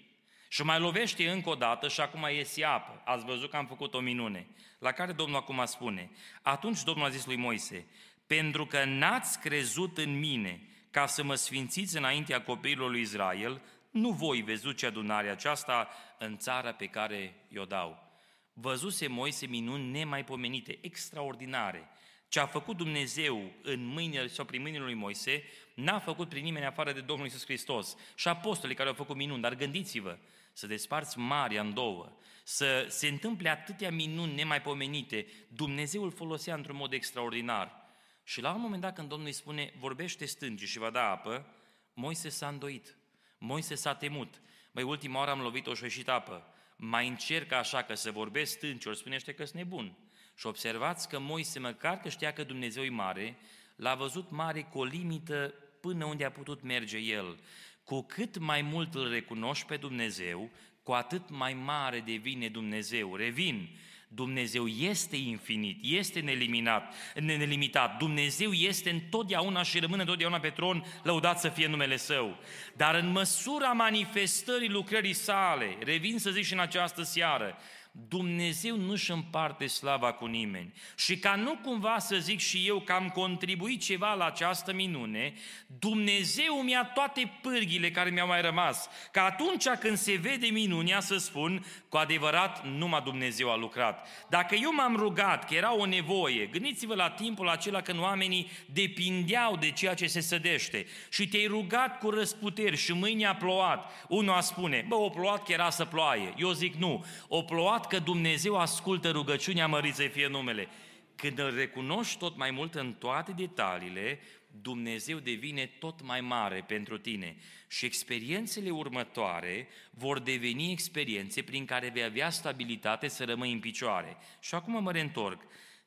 Și 0.47 0.63
mai 0.63 0.79
lovește 0.79 1.29
încă 1.29 1.49
o 1.49 1.55
dată 1.55 1.87
și 1.87 2.01
acum 2.01 2.27
iese 2.31 2.63
apă. 2.63 3.01
Ați 3.05 3.25
văzut 3.25 3.49
că 3.49 3.55
am 3.55 3.65
făcut 3.65 3.93
o 3.93 3.99
minune. 3.99 4.47
La 4.79 4.91
care 4.91 5.11
Domnul 5.11 5.37
acum 5.37 5.65
spune, 5.65 6.11
atunci 6.41 6.83
Domnul 6.83 7.05
a 7.05 7.09
zis 7.09 7.25
lui 7.25 7.35
Moise, 7.35 7.85
pentru 8.27 8.65
că 8.65 8.83
n-ați 8.85 9.39
crezut 9.39 9.97
în 9.97 10.19
mine 10.19 10.61
ca 10.91 11.05
să 11.05 11.23
mă 11.23 11.35
sfințiți 11.35 11.97
înaintea 11.97 12.41
copiilor 12.41 12.89
lui 12.89 13.01
Israel, 13.01 13.61
nu 13.91 14.09
voi 14.09 14.41
veți 14.41 14.63
duce 14.63 14.85
adunarea 14.85 15.31
aceasta 15.31 15.89
în 16.17 16.37
țara 16.37 16.73
pe 16.73 16.85
care 16.85 17.45
i-o 17.47 17.65
dau. 17.65 18.07
Văzuse 18.53 19.07
Moise 19.07 19.45
minuni 19.45 19.91
nemaipomenite, 19.91 20.77
extraordinare. 20.81 21.89
Ce 22.29 22.39
a 22.39 22.45
făcut 22.45 22.77
Dumnezeu 22.77 23.51
în 23.61 23.85
mâinile 23.85 24.27
sau 24.27 24.45
prin 24.45 24.61
mâinile 24.61 24.83
lui 24.83 24.93
Moise, 24.93 25.43
n-a 25.73 25.99
făcut 25.99 26.29
prin 26.29 26.43
nimeni 26.43 26.65
afară 26.65 26.91
de 26.91 27.01
Domnul 27.01 27.25
Iisus 27.25 27.43
Hristos. 27.43 27.95
Și 28.15 28.27
apostolii 28.27 28.75
care 28.75 28.89
au 28.89 28.95
făcut 28.95 29.15
minuni, 29.15 29.41
dar 29.41 29.55
gândiți-vă, 29.55 30.17
să 30.53 30.67
desparți 30.67 31.17
Maria 31.17 31.61
în 31.61 31.73
două, 31.73 32.17
să 32.43 32.85
se 32.89 33.07
întâmple 33.07 33.49
atâtea 33.49 33.91
minuni 33.91 34.33
nemaipomenite, 34.33 35.27
Dumnezeu 35.47 36.03
îl 36.03 36.11
folosea 36.11 36.55
într-un 36.55 36.75
mod 36.75 36.93
extraordinar. 36.93 37.87
Și 38.23 38.41
la 38.41 38.53
un 38.53 38.61
moment 38.61 38.81
dat 38.81 38.95
când 38.95 39.09
Domnul 39.09 39.27
îi 39.27 39.33
spune, 39.33 39.73
vorbește 39.77 40.25
stângi 40.25 40.65
și 40.65 40.77
va 40.77 40.89
da 40.89 41.09
apă, 41.09 41.53
Moise 41.93 42.29
s-a 42.29 42.47
îndoit. 42.47 42.97
Moise 43.37 43.75
s-a 43.75 43.95
temut. 43.95 44.41
Băi, 44.71 44.83
ultima 44.83 45.19
oară 45.19 45.31
am 45.31 45.41
lovit-o 45.41 45.73
și 45.73 45.83
ieșit 45.83 46.07
apă. 46.07 46.53
Mai 46.75 47.07
încerc 47.07 47.51
așa 47.51 47.83
că 47.83 47.93
să 47.93 48.11
vorbesc 48.11 48.51
stânci, 48.51 48.85
ori 48.85 48.97
spunește 48.97 49.33
că 49.33 49.45
sunt 49.45 49.57
nebun. 49.57 49.97
Și 50.39 50.47
observați 50.47 51.09
că 51.09 51.19
Moise, 51.19 51.59
măcar 51.59 51.99
că 51.99 52.09
știa 52.09 52.33
că 52.33 52.43
Dumnezeu 52.43 52.83
e 52.83 52.89
mare, 52.89 53.37
l-a 53.75 53.95
văzut 53.95 54.31
mare 54.31 54.61
cu 54.61 54.79
o 54.79 54.83
limită 54.83 55.53
până 55.81 56.05
unde 56.05 56.25
a 56.25 56.31
putut 56.31 56.61
merge 56.63 56.97
el. 56.97 57.39
Cu 57.83 58.01
cât 58.01 58.37
mai 58.37 58.61
mult 58.61 58.95
îl 58.95 59.09
recunoști 59.09 59.65
pe 59.65 59.75
Dumnezeu, 59.75 60.49
cu 60.83 60.91
atât 60.91 61.29
mai 61.29 61.53
mare 61.53 61.99
devine 61.99 62.47
Dumnezeu. 62.47 63.15
Revin, 63.15 63.69
Dumnezeu 64.07 64.67
este 64.67 65.15
infinit, 65.15 65.79
este 65.81 66.19
nelimitat, 66.19 66.95
nelimitat. 67.15 67.97
Dumnezeu 67.97 68.51
este 68.51 68.89
întotdeauna 68.89 69.63
și 69.63 69.79
rămâne 69.79 70.01
întotdeauna 70.01 70.39
pe 70.39 70.49
tron, 70.49 70.85
lăudat 71.03 71.39
să 71.39 71.49
fie 71.49 71.67
numele 71.67 71.97
Său. 71.97 72.37
Dar 72.75 72.95
în 72.95 73.11
măsura 73.11 73.71
manifestării 73.71 74.69
lucrării 74.69 75.13
sale, 75.13 75.77
revin 75.83 76.19
să 76.19 76.31
zic 76.31 76.43
și 76.43 76.53
în 76.53 76.59
această 76.59 77.03
seară, 77.03 77.57
Dumnezeu 77.91 78.77
nu-și 78.77 79.11
împarte 79.11 79.67
slava 79.67 80.11
cu 80.11 80.25
nimeni. 80.25 80.73
Și 80.95 81.17
ca 81.17 81.35
nu 81.35 81.57
cumva 81.63 81.99
să 81.99 82.15
zic 82.15 82.39
și 82.39 82.67
eu 82.67 82.79
că 82.79 82.93
am 82.93 83.09
contribuit 83.09 83.81
ceva 83.81 84.13
la 84.13 84.25
această 84.25 84.73
minune, 84.73 85.33
Dumnezeu 85.79 86.61
mi-a 86.63 86.83
toate 86.93 87.39
pârghile 87.41 87.91
care 87.91 88.09
mi-au 88.09 88.27
mai 88.27 88.41
rămas. 88.41 88.89
Ca 89.11 89.23
atunci 89.23 89.67
când 89.67 89.97
se 89.97 90.15
vede 90.15 90.47
minunia 90.47 90.99
să 90.99 91.17
spun, 91.17 91.65
cu 91.89 91.97
adevărat 91.97 92.67
numai 92.67 93.01
Dumnezeu 93.01 93.51
a 93.51 93.55
lucrat. 93.55 94.07
Dacă 94.29 94.55
eu 94.55 94.73
m-am 94.73 94.95
rugat 94.95 95.47
că 95.47 95.53
era 95.53 95.75
o 95.75 95.85
nevoie, 95.85 96.45
gândiți-vă 96.45 96.95
la 96.95 97.09
timpul 97.09 97.49
acela 97.49 97.81
când 97.81 97.99
oamenii 97.99 98.49
depindeau 98.65 99.55
de 99.55 99.71
ceea 99.71 99.93
ce 99.93 100.07
se 100.07 100.19
sădește 100.19 100.85
și 101.09 101.27
te-ai 101.27 101.45
rugat 101.45 101.99
cu 101.99 102.09
răsputeri 102.09 102.77
și 102.77 102.93
mâine 102.93 103.25
a 103.25 103.35
plouat. 103.35 103.91
Unul 104.07 104.33
a 104.33 104.41
spune, 104.41 104.85
bă, 104.87 104.95
o 104.95 105.09
plouat 105.09 105.43
că 105.43 105.51
era 105.51 105.69
să 105.69 105.85
ploaie. 105.85 106.33
Eu 106.37 106.51
zic 106.51 106.73
nu, 106.75 107.05
o 107.27 107.41
plouat 107.41 107.78
că 107.85 107.99
Dumnezeu 107.99 108.57
ascultă 108.57 109.09
rugăciunea, 109.09 109.67
mărit 109.67 109.95
să 109.95 110.07
fie 110.11 110.27
numele. 110.27 110.67
Când 111.15 111.39
îl 111.39 111.55
recunoști 111.55 112.17
tot 112.17 112.37
mai 112.37 112.51
mult 112.51 112.75
în 112.75 112.93
toate 112.93 113.31
detaliile, 113.31 114.19
Dumnezeu 114.61 115.17
devine 115.17 115.65
tot 115.65 116.01
mai 116.03 116.21
mare 116.21 116.63
pentru 116.67 116.97
tine 116.97 117.35
și 117.67 117.85
experiențele 117.85 118.69
următoare 118.69 119.67
vor 119.91 120.19
deveni 120.19 120.71
experiențe 120.71 121.41
prin 121.41 121.65
care 121.65 121.89
vei 121.89 122.03
avea 122.03 122.29
stabilitate 122.29 123.07
să 123.07 123.23
rămâi 123.25 123.51
în 123.51 123.59
picioare. 123.59 124.17
Și 124.39 124.55
acum 124.55 124.83
mă 124.83 124.91
reîntorc 124.91 125.41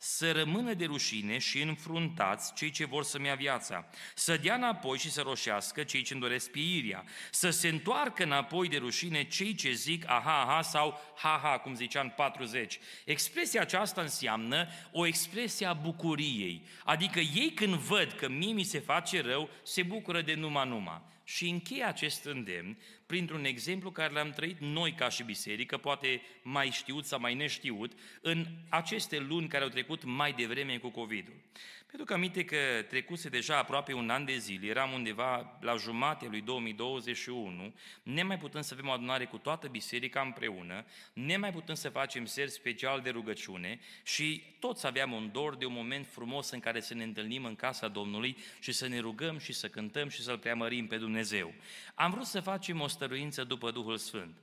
să 0.05 0.33
rămână 0.33 0.75
de 0.75 0.85
rușine 0.85 1.39
și 1.39 1.61
înfruntați 1.61 2.55
cei 2.55 2.71
ce 2.71 2.85
vor 2.87 3.05
să-mi 3.05 3.27
ia 3.27 3.35
viața, 3.35 3.89
să 4.15 4.37
dea 4.37 4.55
înapoi 4.55 4.99
și 4.99 5.11
să 5.11 5.21
roșească 5.21 5.83
cei 5.83 6.03
ce-mi 6.03 6.21
doresc 6.21 6.51
piiria, 6.51 7.05
să 7.31 7.51
se 7.51 7.69
întoarcă 7.69 8.23
înapoi 8.23 8.69
de 8.69 8.77
rușine 8.77 9.25
cei 9.25 9.55
ce 9.55 9.73
zic 9.73 10.11
aha, 10.11 10.43
aha 10.43 10.63
sau 10.63 11.01
ha-ha, 11.17 11.59
cum 11.59 11.75
zicea 11.75 12.01
în 12.01 12.13
40. 12.17 12.79
Expresia 13.05 13.61
aceasta 13.61 14.01
înseamnă 14.01 14.69
o 14.93 15.07
expresie 15.07 15.67
a 15.67 15.73
bucuriei, 15.73 16.67
adică 16.85 17.21
ei 17.21 17.53
când 17.55 17.75
văd 17.75 18.13
că 18.13 18.29
mie 18.29 18.53
mi 18.53 18.63
se 18.63 18.79
face 18.79 19.21
rău, 19.21 19.51
se 19.63 19.83
bucură 19.83 20.23
de 20.23 20.35
numai-numai. 20.35 21.03
Și 21.25 21.49
încheie 21.49 21.85
acest 21.85 22.25
îndemn 22.25 22.79
printr-un 23.13 23.45
exemplu 23.45 23.91
care 23.91 24.13
l-am 24.13 24.31
trăit 24.31 24.57
noi 24.61 24.93
ca 24.93 25.09
și 25.09 25.23
biserică, 25.23 25.77
poate 25.77 26.23
mai 26.43 26.71
știut 26.71 27.05
sau 27.05 27.21
mai 27.21 27.35
neștiut, 27.35 27.93
în 28.21 28.47
aceste 28.69 29.19
luni 29.19 29.49
care 29.49 29.65
au 29.65 29.69
trecut 29.69 30.05
mai 30.05 30.33
devreme 30.33 30.79
cu 30.79 30.89
COVID-ul. 30.89 31.35
Pentru 31.93 32.11
că 32.11 32.13
aminte 32.13 32.45
că 32.45 32.57
trecuse 32.89 33.29
deja 33.29 33.59
aproape 33.59 33.93
un 33.93 34.11
an 34.11 34.25
de 34.25 34.37
zile, 34.37 34.67
eram 34.67 34.93
undeva 34.93 35.59
la 35.61 35.77
jumate 35.77 36.27
lui 36.27 36.41
2021, 36.41 37.75
ne 38.03 38.23
mai 38.23 38.39
putem 38.39 38.63
să 38.63 38.75
avem 38.75 38.89
o 38.89 38.93
adunare 38.93 39.25
cu 39.25 39.37
toată 39.37 39.69
biserica 39.69 40.21
împreună, 40.21 40.85
ne 41.13 41.37
mai 41.37 41.53
putem 41.53 41.75
să 41.75 41.89
facem 41.89 42.25
ser 42.25 42.49
special 42.49 43.01
de 43.01 43.11
rugăciune 43.11 43.81
și 44.03 44.43
toți 44.59 44.87
aveam 44.87 45.13
un 45.13 45.31
dor 45.33 45.57
de 45.57 45.65
un 45.65 45.73
moment 45.73 46.07
frumos 46.07 46.51
în 46.51 46.61
care 46.61 46.81
să 46.81 46.95
ne 46.95 47.03
întâlnim 47.03 47.45
în 47.45 47.57
casa 47.57 47.89
Domnului 47.89 48.37
și 48.61 48.73
să 48.73 48.89
ne 48.89 48.99
rugăm 48.99 49.39
și 49.39 49.53
să 49.53 49.69
cântăm 49.69 50.09
și 50.09 50.23
să-L 50.23 50.39
preamărim 50.39 50.87
pe 50.87 50.97
Dumnezeu. 50.97 51.53
Am 51.95 52.11
vrut 52.11 52.27
să 52.27 52.41
facem 52.41 52.81
o 52.81 52.87
stăruință 53.03 53.45
după 53.45 53.71
Duhul 53.71 53.97
Sfânt. 53.97 54.37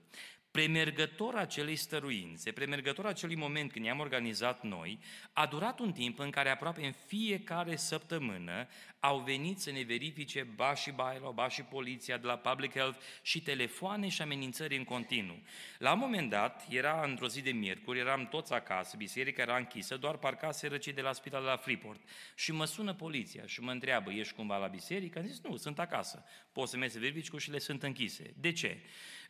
Premergător 0.51 1.35
acelei 1.35 1.75
stăruințe, 1.75 2.51
premergător 2.51 3.05
acelui 3.05 3.35
moment 3.35 3.71
când 3.71 3.85
i-am 3.85 3.99
organizat 3.99 4.63
noi, 4.63 4.99
a 5.33 5.45
durat 5.45 5.79
un 5.79 5.91
timp 5.91 6.19
în 6.19 6.29
care 6.29 6.49
aproape 6.49 6.85
în 6.85 6.93
fiecare 7.05 7.75
săptămână 7.75 8.67
au 8.99 9.19
venit 9.19 9.59
să 9.59 9.71
ne 9.71 9.81
verifice 9.81 10.47
ba 10.55 10.73
și 10.73 10.91
Bailo, 10.91 11.31
ba 11.31 11.47
și 11.47 11.61
poliția 11.61 12.17
de 12.17 12.27
la 12.27 12.37
Public 12.37 12.71
Health 12.71 12.99
și 13.21 13.41
telefoane 13.41 14.07
și 14.07 14.21
amenințări 14.21 14.77
în 14.77 14.83
continuu. 14.83 15.39
La 15.77 15.93
un 15.93 15.99
moment 15.99 16.29
dat, 16.29 16.65
era 16.69 17.03
într-o 17.03 17.27
zi 17.27 17.41
de 17.41 17.51
miercuri, 17.51 17.99
eram 17.99 18.27
toți 18.27 18.53
acasă, 18.53 18.97
biserica 18.97 19.41
era 19.41 19.57
închisă, 19.57 19.97
doar 19.97 20.17
parcase 20.17 20.77
cei 20.77 20.93
de 20.93 21.01
la 21.01 21.13
spital 21.13 21.41
de 21.41 21.47
la 21.47 21.57
Freeport. 21.57 22.01
Și 22.35 22.51
mă 22.51 22.65
sună 22.65 22.93
poliția 22.93 23.45
și 23.45 23.61
mă 23.61 23.71
întreabă, 23.71 24.11
ești 24.11 24.33
cumva 24.33 24.57
la 24.57 24.67
biserică? 24.67 25.19
Am 25.19 25.25
zis, 25.25 25.41
nu, 25.43 25.57
sunt 25.57 25.79
acasă. 25.79 26.25
Poți 26.51 26.71
să 26.71 26.77
mergi 26.77 26.93
să 26.93 26.99
verifici 26.99 27.29
cu 27.29 27.35
ușile 27.35 27.59
sunt 27.59 27.83
închise. 27.83 28.33
De 28.37 28.51
ce? 28.51 28.77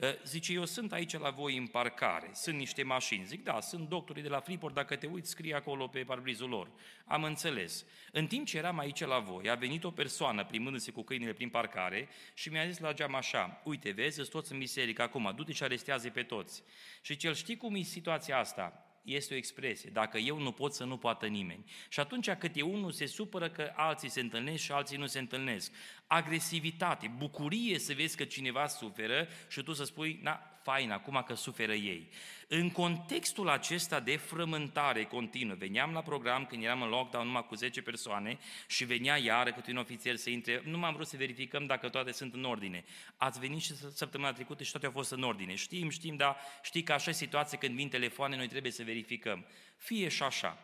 Ă, 0.02 0.16
zice, 0.24 0.54
eu 0.54 0.66
sunt 0.66 0.94
aici 0.94 1.18
la 1.18 1.30
voi 1.30 1.58
în 1.58 1.68
parcare, 1.68 2.30
sunt 2.34 2.58
niște 2.58 2.84
mașini. 2.84 3.26
Zic, 3.26 3.44
da, 3.44 3.60
sunt 3.60 3.90
doctorii 3.90 4.24
de 4.24 4.30
la 4.30 4.40
Freeport, 4.40 4.74
dacă 4.74 4.96
te 4.96 5.08
uiți, 5.08 5.30
scrie 5.30 5.56
acolo 5.56 5.88
pe 5.88 6.04
parbrizul 6.04 6.50
lor. 6.50 6.72
Am 7.06 7.24
înțeles. 7.24 7.86
În 8.12 8.28
timp 8.28 8.46
ce 8.46 8.58
eram 8.58 8.80
aici 8.80 9.06
la 9.06 9.20
voi, 9.20 9.50
a 9.50 9.56
venit 9.60 9.84
o 9.84 9.92
persoană 9.92 10.46
plimbându-se 10.46 10.92
cu 10.92 11.04
câinile 11.04 11.34
prin 11.34 11.50
parcare 11.50 12.10
și 12.34 12.50
mi-a 12.50 12.68
zis 12.68 12.80
la 12.80 12.94
geam 12.94 13.16
așa, 13.16 13.62
uite, 13.64 13.92
vezi, 13.92 14.16
sunt 14.16 14.30
toți 14.30 14.52
în 14.52 14.58
biserică 14.58 15.02
acum, 15.02 15.34
du-te 15.36 15.54
și 15.54 15.64
arestează 15.64 16.10
pe 16.10 16.24
toți. 16.24 16.64
Și 17.02 17.16
cel 17.16 17.34
știi 17.34 17.58
cum 17.58 17.76
e 17.76 17.82
situația 17.82 18.38
asta? 18.38 18.84
este 19.04 19.34
o 19.34 19.38
expresie. 19.38 19.90
Dacă 19.94 20.18
eu 20.18 20.40
nu 20.40 20.52
pot, 20.52 20.74
să 20.74 20.84
nu 20.84 20.98
poată 20.98 21.28
nimeni. 21.28 21.64
Și 21.90 22.00
atunci 22.00 22.30
câte 22.30 22.62
unul 22.62 22.92
se 22.92 23.06
supără 23.06 23.50
că 23.50 23.72
alții 23.76 24.10
se 24.10 24.20
întâlnesc 24.20 24.64
și 24.64 24.72
alții 24.72 24.98
nu 24.98 25.06
se 25.06 25.20
întâlnesc. 25.20 25.72
Agresivitate, 26.12 27.12
bucurie 27.18 27.80
să 27.80 27.94
vezi 27.94 28.18
că 28.18 28.24
cineva 28.24 28.68
suferă 28.68 29.28
și 29.48 29.62
tu 29.62 29.74
să 29.74 29.84
spui, 29.84 30.20
na, 30.22 30.60
fain, 30.62 30.92
acum 30.92 31.24
că 31.28 31.34
suferă 31.34 31.74
ei. 31.74 32.10
În 32.48 32.70
contextul 32.70 33.50
acesta 33.50 34.00
de 34.00 34.16
frământare 34.16 35.04
continuă, 35.04 35.56
veneam 35.56 35.92
la 35.92 36.02
program 36.02 36.46
când 36.46 36.64
eram 36.64 36.82
în 36.82 36.90
lockdown 36.90 37.26
numai 37.26 37.46
cu 37.46 37.56
10 37.56 37.82
persoane 37.82 38.38
și 38.68 38.86
venea 38.86 39.18
iară 39.18 39.52
câte 39.52 39.72
un 39.72 39.78
ofițer 39.78 40.16
să 40.16 40.30
intre, 40.30 40.62
nu 40.66 40.78
m-am 40.78 40.94
vrut 40.94 41.08
să 41.08 41.18
verificăm 41.18 41.66
dacă 41.66 41.90
toate 41.90 42.12
sunt 42.12 42.34
în 42.34 42.44
ordine. 42.44 42.84
Ați 43.18 43.40
venit 43.40 43.62
și 43.62 43.76
săptămâna 43.76 44.32
trecută 44.32 44.64
și 44.64 44.72
toate 44.72 44.86
au 44.86 44.92
fost 44.92 45.12
în 45.12 45.24
ordine. 45.24 45.56
Știm, 45.56 45.90
știm, 45.90 46.16
dar 46.16 46.38
știi 46.64 46.84
că 46.84 46.94
așa 46.94 47.10
e 47.10 47.14
situație 47.14 47.58
când 47.58 47.76
vin 47.76 47.90
telefoane, 47.90 48.36
noi 48.36 48.48
trebuie 48.48 48.72
să 48.72 48.84
verificăm. 48.84 49.46
Fie 49.78 50.08
și 50.08 50.24
așa. 50.24 50.58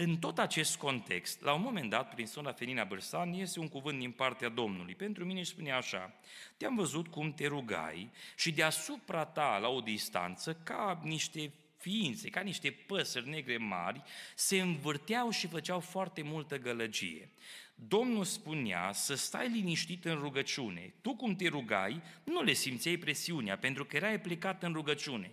În 0.00 0.16
tot 0.16 0.38
acest 0.38 0.76
context, 0.76 1.42
la 1.42 1.52
un 1.52 1.60
moment 1.60 1.90
dat, 1.90 2.14
prin 2.14 2.26
sora 2.26 2.52
Fenina 2.52 2.84
Bărsan, 2.84 3.32
iese 3.32 3.60
un 3.60 3.68
cuvânt 3.68 3.98
din 3.98 4.10
partea 4.10 4.48
Domnului. 4.48 4.94
Pentru 4.94 5.24
mine 5.24 5.42
spune 5.42 5.72
așa, 5.72 6.12
te-am 6.56 6.74
văzut 6.74 7.08
cum 7.08 7.32
te 7.32 7.46
rugai 7.46 8.10
și 8.36 8.52
deasupra 8.52 9.24
ta, 9.24 9.58
la 9.60 9.68
o 9.68 9.80
distanță, 9.80 10.54
ca 10.62 11.00
niște 11.02 11.52
ființe, 11.76 12.28
ca 12.28 12.40
niște 12.40 12.70
păsări 12.70 13.28
negre 13.28 13.56
mari, 13.56 14.02
se 14.34 14.60
învârteau 14.60 15.30
și 15.30 15.46
făceau 15.46 15.80
foarte 15.80 16.22
multă 16.22 16.58
gălăgie. 16.58 17.30
Domnul 17.74 18.24
spunea 18.24 18.92
să 18.92 19.14
stai 19.14 19.48
liniștit 19.48 20.04
în 20.04 20.14
rugăciune. 20.14 20.94
Tu 21.02 21.14
cum 21.14 21.36
te 21.36 21.48
rugai, 21.48 22.02
nu 22.24 22.42
le 22.42 22.52
simțeai 22.52 22.96
presiunea, 22.96 23.58
pentru 23.58 23.84
că 23.84 23.96
erai 23.96 24.20
plecat 24.20 24.62
în 24.62 24.72
rugăciune. 24.72 25.32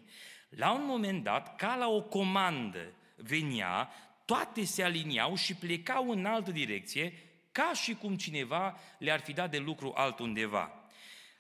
La 0.49 0.71
un 0.71 0.85
moment 0.85 1.23
dat, 1.23 1.55
ca 1.55 1.75
la 1.75 1.87
o 1.87 2.01
comandă, 2.01 2.93
venea, 3.15 3.89
toate 4.25 4.63
se 4.63 4.83
aliniau 4.83 5.35
și 5.35 5.55
plecau 5.55 6.09
în 6.09 6.25
altă 6.25 6.51
direcție, 6.51 7.13
ca 7.51 7.71
și 7.73 7.95
cum 7.95 8.15
cineva 8.15 8.79
le-ar 8.99 9.19
fi 9.19 9.33
dat 9.33 9.51
de 9.51 9.57
lucru 9.57 9.93
altundeva. 9.95 10.71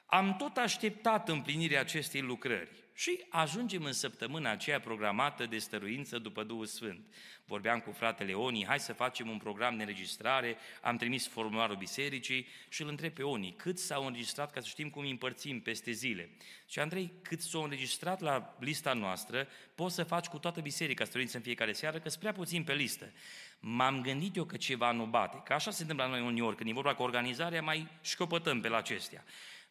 Am 0.05 0.35
tot 0.35 0.57
așteptat 0.57 1.29
împlinirea 1.29 1.79
acestei 1.79 2.21
lucrări. 2.21 2.84
Și 2.97 3.23
ajungem 3.29 3.83
în 3.83 3.93
săptămâna 3.93 4.51
aceea 4.51 4.79
programată 4.79 5.45
de 5.45 5.57
stăruință 5.57 6.19
după 6.19 6.43
Duhul 6.43 6.65
Sfânt. 6.65 7.05
Vorbeam 7.45 7.79
cu 7.79 7.91
fratele 7.91 8.33
Oni, 8.33 8.65
hai 8.65 8.79
să 8.79 8.93
facem 8.93 9.29
un 9.29 9.37
program 9.37 9.75
de 9.75 9.81
înregistrare, 9.81 10.57
am 10.81 10.97
trimis 10.97 11.27
formularul 11.27 11.75
bisericii 11.75 12.47
și 12.69 12.81
îl 12.81 12.87
întreb 12.87 13.13
pe 13.13 13.23
Oni, 13.23 13.53
cât 13.57 13.79
s-au 13.79 14.05
înregistrat 14.05 14.51
ca 14.51 14.59
să 14.59 14.67
știm 14.67 14.89
cum 14.89 15.03
îi 15.03 15.09
împărțim 15.09 15.61
peste 15.61 15.91
zile. 15.91 16.29
Și 16.67 16.79
Andrei, 16.79 17.11
cât 17.21 17.41
s-au 17.41 17.63
înregistrat 17.63 18.19
la 18.19 18.55
lista 18.59 18.93
noastră, 18.93 19.47
poți 19.75 19.95
să 19.95 20.03
faci 20.03 20.25
cu 20.25 20.37
toată 20.37 20.61
biserica 20.61 21.05
stăruință 21.05 21.37
în 21.37 21.43
fiecare 21.43 21.73
seară, 21.73 21.99
că 21.99 22.09
sunt 22.09 22.21
prea 22.21 22.33
puțin 22.33 22.63
pe 22.63 22.73
listă. 22.73 23.11
M-am 23.59 24.01
gândit 24.01 24.35
eu 24.35 24.43
că 24.43 24.57
ceva 24.57 24.91
nu 24.91 25.05
bate, 25.05 25.41
că 25.45 25.53
așa 25.53 25.71
se 25.71 25.81
întâmplă 25.81 26.05
la 26.05 26.11
noi 26.11 26.21
uneori, 26.27 26.55
când 26.55 26.69
e 26.69 26.73
vorba 26.73 26.95
cu 26.95 27.03
organizarea, 27.03 27.61
mai 27.61 27.87
școpătăm 28.01 28.61
pe 28.61 28.67
la 28.67 28.77
acestea. 28.77 29.23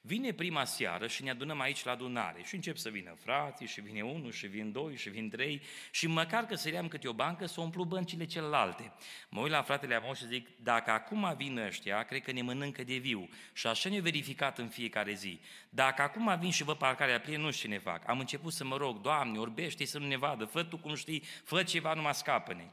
Vine 0.07 0.33
prima 0.33 0.65
seară 0.65 1.07
și 1.07 1.23
ne 1.23 1.31
adunăm 1.31 1.61
aici 1.61 1.85
la 1.85 1.91
adunare 1.91 2.43
și 2.43 2.55
încep 2.55 2.77
să 2.77 2.89
vină 2.89 3.15
frații 3.19 3.67
și 3.67 3.81
vine 3.81 4.03
unul 4.03 4.33
și 4.33 4.47
vin 4.47 4.73
doi 4.73 4.97
și 4.97 5.09
vin 5.09 5.31
trei 5.31 5.63
și 5.91 6.07
măcar 6.07 6.45
că 6.47 6.55
să 6.55 6.85
câte 6.89 7.09
o 7.09 7.13
bancă 7.13 7.47
să 7.47 7.61
umplu 7.61 7.85
băncile 7.85 8.25
celelalte. 8.25 8.93
Mă 9.29 9.41
uit 9.41 9.51
la 9.51 9.63
fratele 9.63 10.01
meu 10.01 10.15
și 10.15 10.27
zic, 10.27 10.49
dacă 10.63 10.91
acum 10.91 11.35
vin 11.37 11.59
ăștia, 11.59 12.03
cred 12.03 12.23
că 12.23 12.33
ne 12.33 12.43
mănâncă 12.43 12.85
de 12.85 12.97
viu. 12.97 13.29
Și 13.53 13.67
așa 13.67 13.89
ne-a 13.89 14.01
verificat 14.01 14.59
în 14.59 14.69
fiecare 14.69 15.13
zi. 15.13 15.41
Dacă 15.69 16.03
acum 16.03 16.39
vin 16.41 16.51
și 16.51 16.65
vă 16.65 16.75
parcarea 16.77 17.21
plină, 17.21 17.39
nu 17.39 17.51
știu 17.51 17.69
ce 17.69 17.75
ne 17.75 17.81
fac. 17.81 18.09
Am 18.09 18.19
început 18.19 18.53
să 18.53 18.65
mă 18.65 18.77
rog, 18.77 19.01
Doamne, 19.01 19.39
orbește 19.39 19.85
să 19.85 19.99
nu 19.99 20.07
ne 20.07 20.17
vadă, 20.17 20.45
fă 20.45 20.63
Tu 20.63 20.77
cum 20.77 20.95
știi, 20.95 21.23
fă 21.45 21.63
ceva, 21.63 21.95
numai 21.95 22.15
scapă-ne. 22.15 22.65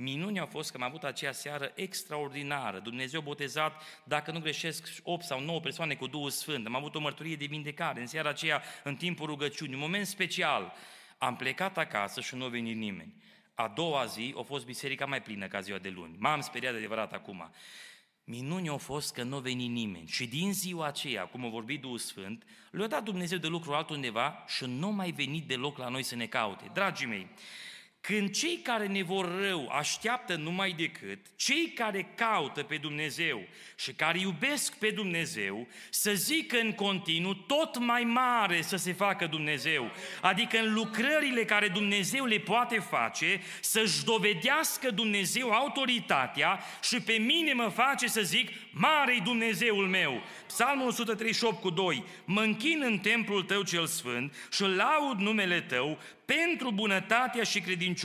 Minunea 0.00 0.42
a 0.42 0.46
fost 0.46 0.70
că 0.70 0.76
am 0.76 0.82
avut 0.82 1.04
aceea 1.04 1.32
seară 1.32 1.72
extraordinară. 1.74 2.78
Dumnezeu 2.78 3.20
botezat, 3.20 3.82
dacă 4.04 4.30
nu 4.30 4.40
greșesc, 4.40 4.88
8 5.02 5.24
sau 5.24 5.40
9 5.40 5.60
persoane 5.60 5.94
cu 5.94 6.06
Duhul 6.06 6.30
Sfânt. 6.30 6.66
Am 6.66 6.74
avut 6.74 6.94
o 6.94 7.00
mărturie 7.00 7.36
de 7.36 7.44
vindecare 7.44 8.00
în 8.00 8.06
seara 8.06 8.28
aceea, 8.28 8.62
în 8.84 8.96
timpul 8.96 9.26
rugăciunii, 9.26 9.74
un 9.74 9.80
moment 9.80 10.06
special. 10.06 10.72
Am 11.18 11.36
plecat 11.36 11.78
acasă 11.78 12.20
și 12.20 12.34
nu 12.34 12.44
a 12.44 12.48
venit 12.48 12.76
nimeni. 12.76 13.14
A 13.54 13.68
doua 13.68 14.04
zi 14.04 14.34
a 14.38 14.42
fost 14.42 14.64
biserica 14.64 15.06
mai 15.06 15.22
plină 15.22 15.46
ca 15.46 15.60
ziua 15.60 15.78
de 15.78 15.88
luni. 15.88 16.16
M-am 16.18 16.40
speriat 16.40 16.72
de 16.72 16.78
adevărat 16.78 17.12
acum. 17.12 17.50
Minunea 18.24 18.72
a 18.72 18.76
fost 18.76 19.14
că 19.14 19.22
nu 19.22 19.36
a 19.36 19.40
venit 19.40 19.70
nimeni. 19.70 20.08
Și 20.08 20.26
din 20.26 20.52
ziua 20.52 20.86
aceea, 20.86 21.22
cum 21.26 21.44
a 21.44 21.48
vorbit 21.48 21.80
Duhul 21.80 21.98
Sfânt, 21.98 22.44
le-a 22.70 22.86
dat 22.86 23.02
Dumnezeu 23.02 23.38
de 23.38 23.46
lucru 23.46 23.72
altundeva 23.72 24.44
și 24.46 24.64
nu 24.64 24.90
mai 24.90 25.10
venit 25.10 25.46
deloc 25.46 25.78
la 25.78 25.88
noi 25.88 26.02
să 26.02 26.14
ne 26.14 26.26
caute. 26.26 26.70
Dragii 26.72 27.06
mei, 27.06 27.28
când 28.08 28.30
cei 28.30 28.60
care 28.62 28.86
ne 28.86 29.02
vor 29.02 29.40
rău 29.40 29.68
așteaptă 29.68 30.36
numai 30.36 30.74
decât, 30.76 31.18
cei 31.36 31.72
care 31.74 32.12
caută 32.14 32.62
pe 32.62 32.76
Dumnezeu 32.76 33.40
și 33.76 33.92
care 33.92 34.18
iubesc 34.18 34.74
pe 34.74 34.90
Dumnezeu, 34.90 35.66
să 35.90 36.12
zică 36.12 36.58
în 36.58 36.72
continuu 36.72 37.34
tot 37.34 37.78
mai 37.78 38.02
mare 38.02 38.62
să 38.62 38.76
se 38.76 38.92
facă 38.92 39.26
Dumnezeu. 39.26 39.90
Adică 40.20 40.58
în 40.58 40.72
lucrările 40.74 41.44
care 41.44 41.68
Dumnezeu 41.68 42.24
le 42.24 42.38
poate 42.38 42.78
face, 42.78 43.40
să-și 43.60 44.04
dovedească 44.04 44.90
Dumnezeu 44.90 45.50
autoritatea 45.50 46.60
și 46.82 47.00
pe 47.00 47.12
mine 47.12 47.52
mă 47.52 47.68
face 47.74 48.06
să 48.06 48.20
zic, 48.20 48.48
mare 48.70 49.20
Dumnezeul 49.24 49.86
meu. 49.86 50.22
Psalmul 50.46 50.86
138 50.86 51.60
cu 51.60 51.70
2, 51.70 52.04
mă 52.24 52.40
închin 52.40 52.82
în 52.84 52.98
templul 52.98 53.42
tău 53.42 53.62
cel 53.62 53.86
sfânt 53.86 54.48
și 54.52 54.62
laud 54.62 55.18
numele 55.18 55.60
tău 55.60 55.98
pentru 56.24 56.70
bunătatea 56.70 57.42
și 57.42 57.60
credincioșia 57.60 57.96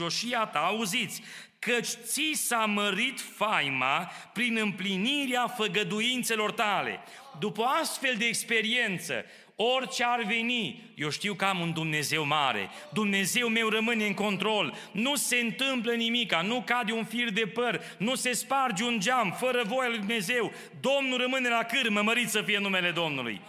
ta, 0.52 0.58
auziți, 0.58 1.22
căci 1.58 1.88
ți 2.02 2.32
s-a 2.34 2.64
mărit 2.64 3.20
faima 3.20 4.10
prin 4.32 4.56
împlinirea 4.56 5.46
făgăduințelor 5.46 6.52
tale. 6.52 6.98
După 7.38 7.62
astfel 7.62 8.14
de 8.18 8.24
experiență, 8.24 9.24
orice 9.56 10.04
ar 10.04 10.22
veni, 10.22 10.92
eu 10.94 11.10
știu 11.10 11.34
că 11.34 11.44
am 11.44 11.60
un 11.60 11.72
Dumnezeu 11.72 12.24
mare, 12.24 12.70
Dumnezeu 12.92 13.48
meu 13.48 13.68
rămâne 13.68 14.06
în 14.06 14.14
control, 14.14 14.74
nu 14.92 15.16
se 15.16 15.36
întâmplă 15.36 15.92
nimica, 15.92 16.42
nu 16.42 16.62
cade 16.66 16.92
un 16.92 17.04
fir 17.04 17.30
de 17.30 17.46
păr, 17.46 17.80
nu 17.98 18.14
se 18.14 18.32
sparge 18.32 18.84
un 18.84 19.00
geam, 19.00 19.36
fără 19.38 19.62
voia 19.66 19.88
lui 19.88 19.98
Dumnezeu, 19.98 20.52
Domnul 20.80 21.18
rămâne 21.18 21.48
la 21.48 21.62
cârmă, 21.62 22.02
mărit 22.02 22.28
să 22.28 22.42
fie 22.42 22.58
numele 22.58 22.90
Domnului. 22.90 23.40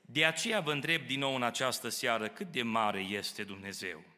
De 0.00 0.24
aceea 0.24 0.60
vă 0.60 0.72
întreb 0.72 1.06
din 1.06 1.18
nou 1.18 1.34
în 1.34 1.42
această 1.42 1.88
seară 1.88 2.28
cât 2.28 2.46
de 2.52 2.62
mare 2.62 3.00
este 3.00 3.42
Dumnezeu. 3.42 4.13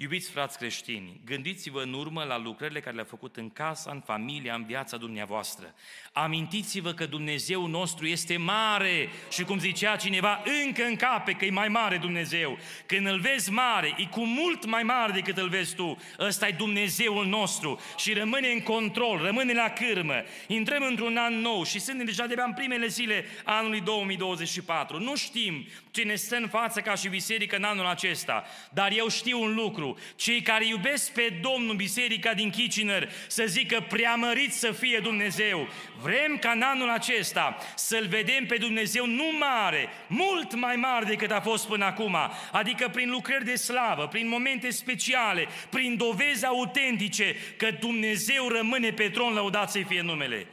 Iubiți 0.00 0.30
frați 0.30 0.58
creștini, 0.58 1.20
gândiți-vă 1.24 1.82
în 1.82 1.92
urmă 1.92 2.24
la 2.24 2.38
lucrările 2.38 2.80
care 2.80 2.94
le-a 2.94 3.04
făcut 3.04 3.36
în 3.36 3.50
casa, 3.50 3.90
în 3.90 4.00
familia, 4.00 4.54
în 4.54 4.64
viața 4.64 4.96
dumneavoastră. 4.96 5.74
Amintiți-vă 6.12 6.92
că 6.92 7.06
Dumnezeu 7.06 7.66
nostru 7.66 8.06
este 8.06 8.36
mare 8.36 9.08
și 9.30 9.44
cum 9.44 9.58
zicea 9.58 9.96
cineva, 9.96 10.42
încă 10.64 10.84
în 10.84 10.96
cape 10.96 11.32
că 11.32 11.44
e 11.44 11.50
mai 11.50 11.68
mare 11.68 11.96
Dumnezeu. 11.96 12.58
Când 12.86 13.06
îl 13.06 13.20
vezi 13.20 13.50
mare, 13.50 13.94
e 13.96 14.04
cu 14.04 14.24
mult 14.24 14.66
mai 14.66 14.82
mare 14.82 15.12
decât 15.12 15.36
îl 15.36 15.48
vezi 15.48 15.74
tu. 15.74 15.96
Ăsta 16.18 16.48
e 16.48 16.54
Dumnezeul 16.58 17.26
nostru 17.26 17.80
și 17.96 18.12
rămâne 18.12 18.48
în 18.48 18.60
control, 18.60 19.20
rămâne 19.22 19.52
la 19.52 19.68
cârmă. 19.68 20.22
Intrăm 20.46 20.82
într-un 20.82 21.16
an 21.16 21.34
nou 21.34 21.64
și 21.64 21.80
suntem 21.80 22.06
deja 22.06 22.26
de 22.26 22.34
în 22.46 22.52
primele 22.52 22.86
zile 22.86 23.24
anului 23.44 23.80
2024. 23.80 24.98
Nu 24.98 25.16
știm 25.16 25.66
ce 25.90 26.02
ne 26.02 26.14
stă 26.14 26.36
în 26.36 26.48
față 26.48 26.80
ca 26.80 26.94
și 26.94 27.08
biserică 27.08 27.56
în 27.56 27.64
anul 27.64 27.86
acesta, 27.86 28.44
dar 28.70 28.92
eu 28.92 29.08
știu 29.08 29.42
un 29.42 29.54
lucru. 29.54 29.87
Cei 30.16 30.42
care 30.42 30.66
iubesc 30.66 31.12
pe 31.12 31.38
Domnul 31.40 31.74
Biserica 31.74 32.34
din 32.34 32.50
Kitchener 32.50 33.10
să 33.26 33.44
zică 33.46 33.84
preamărit 33.88 34.52
să 34.52 34.72
fie 34.72 34.98
Dumnezeu. 34.98 35.68
Vrem 36.02 36.36
ca 36.40 36.50
în 36.50 36.62
anul 36.62 36.90
acesta 36.90 37.56
să-L 37.74 38.06
vedem 38.06 38.46
pe 38.46 38.56
Dumnezeu 38.56 39.06
nu 39.06 39.24
mare, 39.38 39.88
mult 40.06 40.54
mai 40.54 40.76
mare 40.76 41.04
decât 41.04 41.30
a 41.30 41.40
fost 41.40 41.66
până 41.66 41.84
acum, 41.84 42.16
adică 42.52 42.88
prin 42.88 43.10
lucrări 43.10 43.44
de 43.44 43.54
slavă, 43.54 44.06
prin 44.06 44.28
momente 44.28 44.70
speciale, 44.70 45.48
prin 45.70 45.96
dovezi 45.96 46.46
autentice 46.46 47.36
că 47.56 47.70
Dumnezeu 47.70 48.48
rămâne 48.48 48.92
pe 48.92 49.08
tron, 49.08 49.32
lăudat 49.32 49.70
să 49.70 49.80
fie 49.88 50.00
numele. 50.00 50.46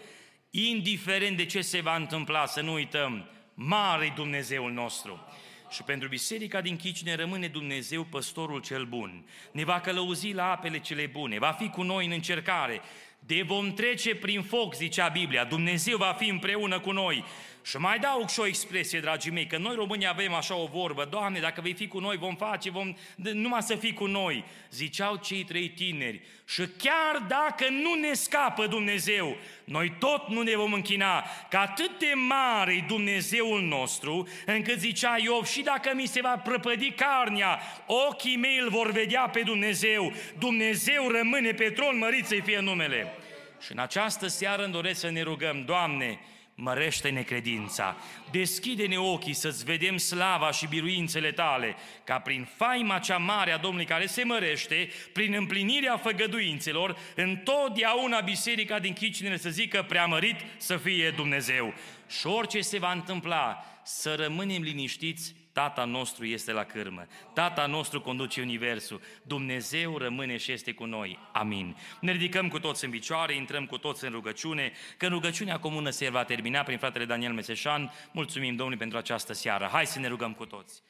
Indiferent 0.50 1.38
de 1.38 1.46
ce 1.46 1.62
se 1.62 1.82
va 1.82 1.96
întâmpla, 1.96 2.46
să 2.46 2.62
nu 2.62 2.74
uităm, 2.74 3.30
mare 3.54 4.14
Dumnezeul 4.16 4.72
nostru. 4.72 5.28
Și 5.76 5.84
pentru 5.84 6.08
biserica 6.08 6.62
din 6.62 6.76
Chicine 6.76 7.16
rămâne 7.16 7.48
Dumnezeu 7.48 8.04
păstorul 8.04 8.62
cel 8.62 8.86
bun. 8.86 9.26
Ne 9.52 9.64
va 9.64 9.80
călăuzi 9.80 10.32
la 10.32 10.52
apele 10.52 10.80
cele 10.80 11.06
bune, 11.06 11.40
va 11.40 11.52
fi 11.52 11.70
cu 11.70 11.82
noi 11.82 12.06
în 12.06 12.12
încercare, 12.12 12.82
de 13.20 13.42
vom 13.46 13.74
trece 13.74 14.16
prin 14.16 14.42
foc, 14.42 14.76
zicea 14.76 15.08
Biblia, 15.08 15.44
Dumnezeu 15.44 15.98
va 15.98 16.16
fi 16.18 16.30
împreună 16.30 16.80
cu 16.80 16.92
noi. 16.92 17.24
Și 17.66 17.78
mai 17.78 18.00
dau 18.00 18.28
și 18.28 18.40
o 18.40 18.46
expresie, 18.46 19.00
dragii 19.00 19.32
mei, 19.32 19.48
că 19.48 19.58
noi 19.58 19.76
români 19.76 20.08
avem 20.08 20.34
așa 20.34 20.56
o 20.56 20.66
vorbă, 20.66 21.08
Doamne, 21.10 21.40
dacă 21.40 21.62
vei 21.62 21.74
fi 21.74 21.88
cu 21.88 22.00
noi, 22.00 22.18
vom 22.18 22.36
face, 22.36 22.70
vom, 22.70 22.96
numai 23.16 23.62
să 23.62 23.76
fii 23.76 23.94
cu 23.94 24.06
noi. 24.06 24.44
Ziceau 24.72 25.16
cei 25.16 25.44
trei 25.44 25.70
tineri. 25.70 26.22
Și 26.48 26.68
chiar 26.78 27.26
dacă 27.28 27.66
nu 27.70 27.94
ne 27.94 28.14
scapă 28.14 28.68
Dumnezeu, 28.68 29.36
noi 29.64 29.94
tot 30.00 30.28
nu 30.28 30.42
ne 30.42 30.56
vom 30.56 30.74
închina, 30.74 31.26
că 31.50 31.58
atât 31.58 32.00
de 32.00 32.12
mare 32.28 32.74
e 32.74 32.84
Dumnezeul 32.88 33.62
nostru, 33.62 34.28
încât 34.46 34.80
zicea 34.80 35.18
Iov, 35.18 35.46
și 35.46 35.62
dacă 35.62 35.92
mi 35.94 36.06
se 36.06 36.22
va 36.22 36.38
prăpădi 36.38 36.92
carnea, 36.92 37.60
ochii 37.86 38.38
mei 38.38 38.58
îl 38.58 38.70
vor 38.70 38.92
vedea 38.92 39.30
pe 39.30 39.42
Dumnezeu. 39.42 40.14
Dumnezeu 40.40 41.10
rămâne 41.10 41.52
pe 41.52 41.70
tron, 41.70 41.98
mărit 41.98 42.26
să 42.26 42.36
fie 42.44 42.60
numele. 42.60 43.14
Și 43.62 43.72
în 43.72 43.80
această 43.80 44.28
seară 44.28 44.64
îmi 44.64 44.74
doresc 44.74 45.00
să 45.00 45.10
ne 45.10 45.22
rugăm, 45.22 45.64
Doamne, 45.66 46.20
mărește-ne 46.56 47.22
credința, 47.22 47.98
deschide-ne 48.32 48.98
ochii 48.98 49.34
să-ți 49.34 49.66
vedem 49.66 49.98
slava 49.98 50.52
și 50.52 50.68
biruințele 50.68 51.32
tale, 51.32 51.76
ca 52.04 52.20
prin 52.20 52.48
faima 52.56 53.00
cea 53.00 53.18
mare 53.18 53.52
a 53.52 53.58
Domnului 53.58 53.86
care 53.86 54.06
se 54.06 54.24
mărește, 54.24 54.90
prin 55.14 55.34
împlinirea 55.34 55.98
făgăduințelor, 55.98 56.98
întotdeauna 57.16 58.20
biserica 58.20 58.80
din 58.80 58.94
Chicinele 58.94 59.38
să 59.38 59.50
zică 59.50 59.86
preamărit 59.88 60.36
să 60.58 60.78
fie 60.78 61.10
Dumnezeu. 61.10 61.74
Și 62.20 62.28
orice 62.28 62.62
se 62.62 62.80
va 62.80 62.92
întâmpla, 62.92 63.66
să 63.84 64.16
rămânem 64.16 64.62
liniștiți 64.62 65.36
Tata 65.56 65.86
nostru 65.86 66.26
este 66.26 66.52
la 66.52 66.64
cârmă, 66.64 67.08
Tata 67.34 67.66
nostru 67.66 68.02
conduce 68.02 68.42
Universul, 68.42 69.02
Dumnezeu 69.24 69.98
rămâne 69.98 70.38
și 70.38 70.52
este 70.52 70.74
cu 70.74 70.86
noi. 70.86 71.20
Amin. 71.32 71.78
Ne 72.00 72.12
ridicăm 72.12 72.48
cu 72.48 72.60
toți 72.60 72.86
în 72.86 72.92
picioare, 72.92 73.36
intrăm 73.36 73.66
cu 73.66 73.78
toți 73.78 74.06
în 74.06 74.12
rugăciune, 74.12 74.72
că 74.98 75.08
rugăciunea 75.08 75.60
comună 75.60 75.90
se 75.90 76.10
va 76.10 76.24
termina 76.24 76.64
prin 76.64 76.78
fratele 76.78 77.06
Daniel 77.06 77.34
Meseșan. 77.34 77.92
Mulțumim 78.12 78.56
Domnului 78.56 78.78
pentru 78.78 78.98
această 78.98 79.34
seară. 79.34 79.70
Hai 79.72 79.86
să 79.86 80.00
ne 80.00 80.08
rugăm 80.08 80.34
cu 80.34 80.46
toți. 80.46 80.82